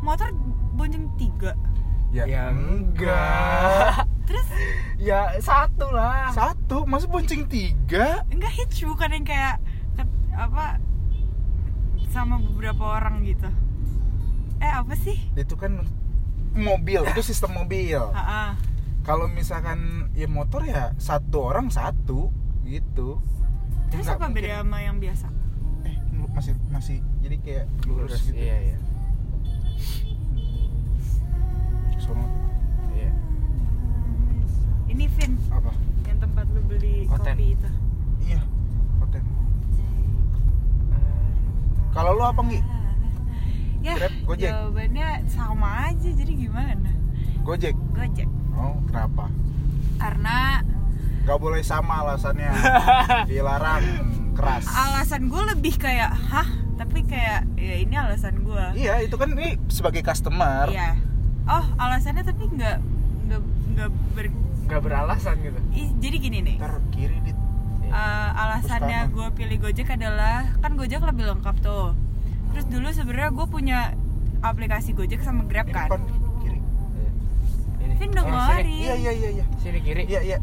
motor 0.00 0.28
bonceng 0.74 1.06
tiga, 1.14 1.54
ya, 2.10 2.26
Ya 2.26 2.42
enggak. 2.50 4.04
terus 4.28 4.48
ya 4.96 5.36
satu 5.38 5.86
lah. 5.88 6.32
satu 6.32 6.82
masa 6.84 7.04
bonceng 7.06 7.44
tiga 7.44 8.24
enggak 8.26 8.52
Hitch 8.52 8.82
bukan 8.82 9.12
yang 9.12 9.24
kayak 9.24 9.60
apa 10.32 10.80
sama 12.08 12.40
beberapa 12.40 12.82
orang 12.92 13.22
gitu. 13.22 13.46
Eh 14.58 14.72
apa 14.72 14.94
sih? 14.94 15.18
itu 15.34 15.54
kan 15.54 15.82
mobil 16.54 17.02
itu 17.04 17.20
sistem 17.20 17.54
mobil 17.54 17.98
kalau 19.08 19.26
misalkan 19.26 19.78
ya 20.12 20.24
motor 20.24 20.62
ya 20.62 20.94
satu 20.96 21.50
orang 21.50 21.66
satu 21.68 22.30
gitu 22.62 23.18
Terus 23.90 24.06
nggak 24.06 24.16
apa 24.16 24.24
mungkin- 24.24 24.36
beda 24.40 24.62
sama 24.62 24.78
yang 24.80 24.96
biasa? 24.96 25.26
eh 25.84 25.96
masih 26.30 26.54
masih 26.68 26.98
jadi 27.24 27.36
kayak 27.40 27.64
lurus, 27.82 28.04
Lurus, 28.06 28.20
gitu 28.26 28.36
Iya 28.36 28.56
iya. 28.62 28.76
Sono 31.96 32.24
Iya. 32.92 33.10
Ini 34.86 35.04
Vin, 35.10 35.32
apa 35.48 35.72
yang 36.04 36.18
tempat 36.20 36.44
lu 36.46 36.60
beli 36.62 37.08
Konten. 37.08 37.32
kopi 37.32 37.46
itu. 37.50 37.70
iya 38.22 38.40
konten 38.96 39.22
kalau 41.90 42.12
lu 42.12 42.24
apa 42.24 42.40
nggih 42.42 42.64
Ya, 43.80 44.00
Grab, 44.00 44.16
Gojek? 44.24 44.48
jawabannya 44.48 45.08
sama 45.28 45.92
aja. 45.92 46.08
Jadi 46.08 46.32
gimana? 46.38 46.88
Gojek 47.42 47.76
Gojek. 47.92 48.24
oh 48.54 48.80
kenapa 48.86 49.28
Karena 49.94 50.64
Gak 51.22 51.36
boleh 51.36 51.60
sama 51.60 52.00
alasannya 52.00 52.48
dilarang 53.28 53.84
keras 54.32 54.64
alasan 54.66 55.28
gue 55.28 55.42
lebih 55.52 55.76
kayak 55.76 56.16
hah 56.16 56.48
tapi 56.74 56.98
kayak 57.02 57.46
ya 57.54 57.74
ini 57.78 57.94
alasan 57.94 58.40
gue 58.40 58.64
iya 58.74 58.98
itu 58.98 59.14
kan 59.14 59.30
ini 59.30 59.54
sebagai 59.68 60.02
customer. 60.02 60.66
Iya. 60.66 60.98
Oh 61.44 61.64
alasannya 61.76 62.22
tapi 62.22 62.44
nggak 62.48 62.76
nggak 63.24 63.40
nggak 63.72 63.88
ber 64.12 64.26
Gak 64.64 64.80
beralasan 64.80 65.36
gitu. 65.38 65.60
Ih, 65.72 65.92
jadi 66.00 66.16
gini 66.16 66.38
nih. 66.40 66.56
Ntar 66.56 66.80
kiri 66.88 67.20
dit. 67.20 67.36
Eh, 67.84 68.30
alasannya 68.32 68.98
Terus 69.02 69.12
gue 69.12 69.28
pilih 69.36 69.56
Gojek 69.60 69.92
adalah 69.92 70.56
kan 70.58 70.72
Gojek 70.72 70.98
lebih 70.98 71.28
lengkap 71.28 71.56
tuh. 71.60 71.92
Terus 72.50 72.64
dulu 72.66 72.88
sebenarnya 72.88 73.30
gue 73.30 73.46
punya 73.46 73.78
aplikasi 74.40 74.96
Gojek 74.96 75.20
sama 75.20 75.44
Grab 75.44 75.68
ini 75.68 75.76
kan. 75.76 75.84
depan 75.86 76.00
kiri. 76.40 76.60
Ini. 77.78 77.92
Vin 77.94 78.08
udah 78.10 78.24
Oh, 78.24 78.26
ngeluarin. 78.26 78.66
Iya 78.72 78.94
iya 78.96 79.12
iya 79.12 79.28
iya. 79.32 79.44
Sini 79.60 79.78
kiri. 79.78 80.02
iya 80.06 80.20
iya. 80.24 80.38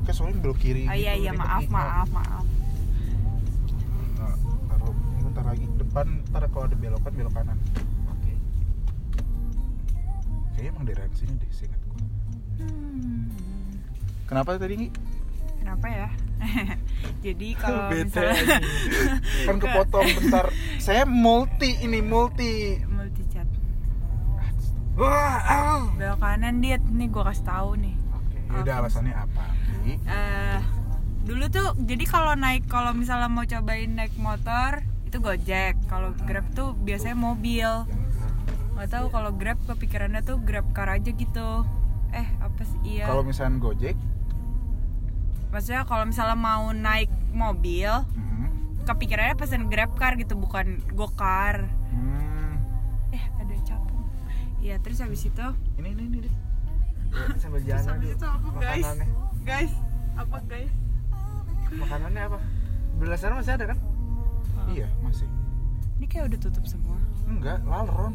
Ke 0.00 0.16
soalnya 0.16 0.40
belok 0.40 0.56
kiri 0.58 0.88
oh 0.88 0.96
iya 0.96 1.12
gitu, 1.12 1.22
iya 1.22 1.30
ribet 1.30 1.44
maaf 1.44 1.64
maaf 1.68 2.08
maaf 2.08 2.44
Nah, 4.16 4.32
taruh 4.66 4.92
bentar 5.20 5.44
lagi 5.44 5.66
depan 5.88 6.06
ntar 6.28 6.44
kalau 6.52 6.68
ada 6.68 6.76
belokan 6.76 7.12
belok 7.16 7.32
kanan. 7.32 7.58
Oke. 8.12 8.32
kayaknya 10.52 10.68
emang 10.68 10.84
daerah 10.84 11.06
sini 11.16 11.32
deh 11.38 11.50
seingat 11.50 11.80
gue 11.80 11.96
Hmm, 12.58 13.30
kenapa 14.26 14.58
tadi 14.58 14.74
Ngi? 14.76 14.88
kenapa 15.58 15.86
ya? 15.86 16.08
Jadi 17.24 17.48
kalau 17.62 17.88
misalnya 17.88 18.42
kan 19.46 19.56
kepotong 19.62 20.06
bentar. 20.18 20.46
Saya 20.78 21.06
multi 21.06 21.78
ini 21.80 22.02
multi. 22.02 22.78
Multi 22.84 23.22
chat 23.30 23.46
ah. 24.98 25.86
belok 25.94 26.18
kanan 26.18 26.58
dit. 26.58 26.82
Nih 26.90 27.06
gue 27.06 27.22
kasih 27.22 27.46
tahu 27.46 27.70
nih. 27.78 27.94
Oke. 28.12 28.36
ya 28.50 28.58
udah 28.60 28.74
alasannya 28.82 29.14
apa 29.14 29.44
eh 29.88 30.60
dulu 31.24 31.44
tuh 31.48 31.76
jadi 31.80 32.04
kalau 32.08 32.32
naik 32.36 32.64
kalau 32.68 32.92
misalnya 32.92 33.28
mau 33.28 33.44
cobain 33.44 33.92
naik 33.92 34.12
motor 34.16 34.80
itu 35.08 35.18
gojek. 35.24 35.74
Kalau 35.88 36.12
grab 36.28 36.46
tuh 36.52 36.76
biasanya 36.76 37.16
mobil. 37.16 37.66
Nggak 38.76 38.88
tahu 38.92 39.06
kalau 39.08 39.30
grab 39.32 39.58
kepikirannya 39.64 40.20
tuh 40.20 40.36
grab 40.44 40.68
car 40.76 40.92
aja 40.92 41.10
gitu. 41.10 41.64
Eh 42.12 42.28
apa 42.38 42.62
sih? 42.62 43.00
Iya. 43.00 43.08
Kalau 43.08 43.24
misalnya 43.24 43.56
gojek? 43.58 43.96
Maksudnya 45.48 45.88
kalau 45.88 46.04
misalnya 46.04 46.36
mau 46.36 46.68
naik 46.76 47.08
mobil 47.32 47.88
hmm, 47.88 48.84
kepikirannya 48.84 49.32
pesen 49.32 49.72
grab 49.72 49.96
car 49.96 50.20
gitu 50.20 50.36
bukan 50.36 50.84
gokar 50.92 51.64
hmm, 51.88 53.16
eh 53.16 53.24
ada 53.40 53.56
capung. 53.64 54.04
Iya 54.60 54.76
terus 54.84 55.00
habis 55.00 55.24
itu? 55.24 55.46
Ini 55.80 55.88
ini 55.96 56.02
ini 56.04 56.18
Dit. 56.28 56.34
Sambil 57.40 57.64
terus 57.64 57.80
jalan 57.80 57.96
habis 57.96 58.12
dulu. 58.12 58.16
itu 58.20 58.26
apa 58.28 58.48
guys. 58.60 58.84
Makanannya. 58.84 59.08
guys 59.48 59.72
apa 60.20 60.36
guys? 60.44 60.72
Makanannya 61.72 62.22
apa? 62.28 62.38
Belasan 63.00 63.32
masih 63.40 63.52
ada 63.56 63.66
kan? 63.72 63.78
iya 64.72 64.86
ini 65.98 66.06
kayak 66.06 66.34
udah 66.34 66.40
tutup 66.40 66.64
semua 66.64 66.98
enggak 67.26 67.58
lalron 67.66 68.14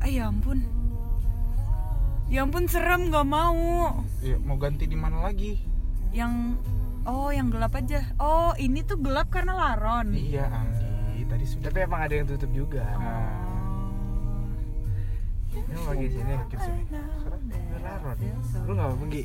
ah 0.00 0.08
ya 0.08 0.30
ampun 0.30 0.62
ya 2.30 2.42
ampun 2.42 2.64
serem 2.70 3.10
nggak 3.10 3.26
mau 3.26 4.02
ya 4.22 4.38
mau 4.42 4.56
ganti 4.58 4.86
di 4.86 4.96
mana 4.98 5.26
lagi 5.26 5.58
yang 6.14 6.56
Oh, 7.06 7.30
yang 7.30 7.54
gelap 7.54 7.70
aja. 7.78 8.02
Oh, 8.18 8.50
ini 8.58 8.82
tuh 8.82 8.98
gelap 8.98 9.30
karena 9.30 9.54
laron. 9.54 10.10
Iya 10.10 10.50
Anggi, 10.50 11.22
tadi 11.30 11.46
sudah. 11.46 11.70
Tapi 11.70 11.86
emang 11.86 12.02
ada 12.02 12.14
yang 12.18 12.26
tutup 12.26 12.50
juga. 12.50 12.82
Oh. 12.98 14.42
Ini 15.54 15.74
lagi 15.86 16.06
sini. 16.10 16.32
Makin 16.34 16.58
sini. 16.58 16.82
Laron. 17.78 18.16
Lu 18.66 18.72
nggak 18.74 18.88
apa 18.90 19.04
Gi? 19.06 19.22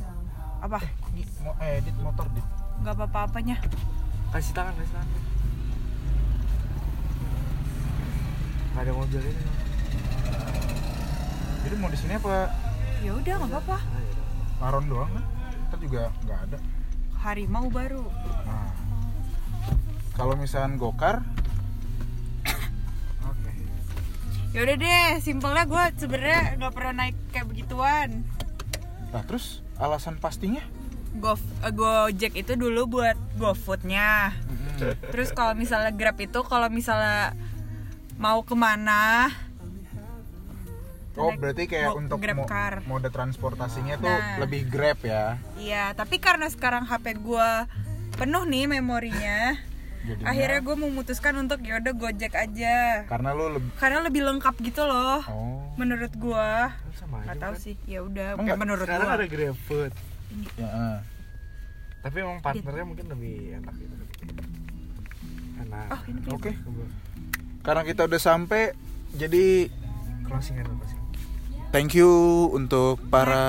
Apa? 0.62 0.78
Ini 1.10 1.22
mau 1.42 1.54
edit 1.58 1.96
motor 1.98 2.26
dit. 2.30 2.46
Gak 2.86 2.94
apa-apanya. 3.02 3.58
Kasih 4.30 4.54
tangan, 4.54 4.78
kasih 4.78 4.94
tangan. 4.94 5.31
Gak 8.72 8.82
ada 8.88 8.92
mobil 8.96 9.20
ini. 9.20 9.44
Jadi 11.62 11.74
mau 11.78 11.88
di 11.92 11.98
sini 12.00 12.12
apa? 12.18 12.50
Ya 13.02 13.12
udah, 13.14 13.34
nggak 13.38 13.50
apa-apa. 13.50 13.78
Ah, 13.78 14.00
ya. 14.00 14.14
Laron 14.64 14.84
doang 14.90 15.10
kan? 15.12 15.24
Kita 15.68 15.76
juga 15.78 16.02
nggak 16.26 16.40
ada. 16.50 16.58
Harimau 17.22 17.66
baru. 17.70 18.02
Nah, 18.48 18.72
kalau 20.18 20.34
misalnya 20.34 20.74
gokar, 20.74 21.22
Oke. 23.30 23.50
Ya 24.52 24.60
udah 24.66 24.76
deh, 24.76 25.08
simpelnya 25.22 25.64
gue 25.68 25.84
sebenarnya 26.02 26.42
nggak 26.58 26.72
pernah 26.74 26.92
naik 27.06 27.16
kayak 27.30 27.46
begituan. 27.46 28.26
nah 29.12 29.20
terus 29.28 29.60
alasan 29.76 30.16
pastinya? 30.16 30.64
Go 31.20 31.36
Gojek 31.60 32.32
itu 32.32 32.56
dulu 32.56 32.98
buat 32.98 33.18
GoFoodnya. 33.36 34.32
Terus 35.12 35.30
kalau 35.36 35.52
misalnya 35.52 35.92
Grab 35.92 36.16
itu 36.16 36.40
kalau 36.48 36.72
misalnya 36.72 37.36
mau 38.22 38.38
ke 38.40 38.54
mana 38.54 39.26
Oh 41.12 41.28
berarti 41.30 41.68
kayak 41.68 41.90
mo- 41.90 41.98
untuk 41.98 42.16
Grab 42.18 42.38
mo- 42.38 42.48
car. 42.48 42.80
mode 42.86 43.10
transportasinya 43.10 44.00
tuh 44.00 44.08
Nah. 44.08 44.40
lebih 44.40 44.64
grab 44.64 44.96
ya. 45.04 45.36
Iya, 45.54 45.92
tapi 45.92 46.16
karena 46.16 46.48
sekarang 46.48 46.88
HP 46.88 47.20
gua 47.20 47.68
penuh 48.14 48.48
nih 48.48 48.64
memorinya, 48.70 49.60
Jadinya, 50.00 50.24
akhirnya 50.24 50.60
gue 50.62 50.76
memutuskan 50.78 51.36
untuk 51.36 51.60
ya 51.60 51.76
udah 51.76 51.92
Gojek 51.92 52.32
aja. 52.32 53.04
karena 53.04 53.28
lu 53.30 53.52
lebih 53.52 53.70
Karena 53.76 54.00
lebih 54.00 54.24
lengkap 54.24 54.54
gitu 54.62 54.82
loh, 54.82 55.20
oh 55.22 55.68
menurut. 55.74 56.08
Nggak 56.16 57.36
tahu 57.36 57.52
kan? 57.52 57.60
sih, 57.60 57.76
ya 57.84 58.00
udah 58.00 58.28
menurut 58.56 58.88
Sekarang 58.88 59.04
gua. 59.06 59.18
ada 59.20 59.26
GrabFood. 59.28 59.92
ya, 60.56 60.64
eh. 60.64 60.98
Tapi 62.00 62.16
emang 62.18 62.40
partnernya 62.40 62.84
mungkin 62.88 63.04
lebih 63.06 63.36
enak 63.54 63.74
gitu. 63.76 63.94
Enak. 65.60 65.86
Oh, 65.92 66.00
Oke. 66.34 66.56
Karena 67.62 67.82
kita 67.86 68.10
udah 68.10 68.20
sampai 68.20 68.74
jadi 69.14 69.70
thank 71.70 71.94
you 71.94 72.10
untuk 72.50 72.98
para 73.08 73.46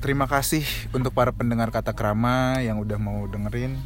terima 0.00 0.24
kasih 0.24 0.64
untuk 0.96 1.12
para 1.12 1.30
pendengar 1.30 1.68
kata 1.68 1.92
krama 1.92 2.60
yang 2.64 2.80
udah 2.80 2.96
mau 2.96 3.28
dengerin. 3.28 3.76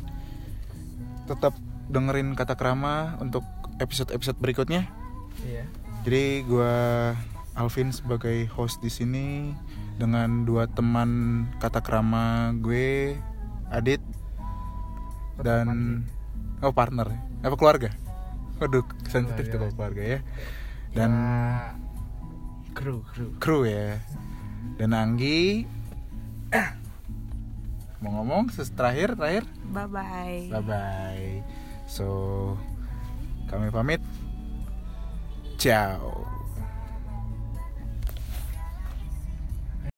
Tetap 1.26 1.57
dengerin 1.90 2.38
kata 2.38 2.55
krama 2.55 3.18
untuk 3.18 3.42
episode-episode 3.82 4.38
berikutnya. 4.38 4.86
Iya. 5.42 5.66
Jadi 6.07 6.46
gua 6.46 6.74
Alvin 7.55 7.94
sebagai 7.94 8.50
host 8.50 8.82
di 8.82 8.90
sini 8.90 9.55
dengan 9.94 10.42
dua 10.42 10.66
teman 10.66 11.46
kata 11.62 11.78
krama 11.82 12.50
gue, 12.59 13.14
Adit 13.70 14.02
dan 15.38 16.02
oh 16.62 16.74
partner, 16.74 17.11
apa 17.45 17.55
keluarga? 17.55 17.92
Waduh, 18.57 18.82
sensitif 19.05 19.53
tuh 19.53 19.59
kalau 19.61 19.74
keluarga 19.74 20.03
ya. 20.03 20.18
Dan 20.90 21.11
Ya, 21.12 21.76
kru 22.72 23.05
kru. 23.07 23.26
kru 23.38 23.59
ya. 23.64 24.01
Dan 24.74 24.90
Anggi 24.90 25.68
mau 28.01 28.20
ngomong 28.20 28.53
ses 28.53 28.68
terakhir 28.68 29.16
terakhir 29.16 29.49
Bye 29.72 29.88
bye. 29.88 30.45
bye 30.53 30.61
bye 30.61 31.30
so 31.88 32.05
kami 33.49 33.72
pamit 33.72 34.05
ciao 35.57 36.28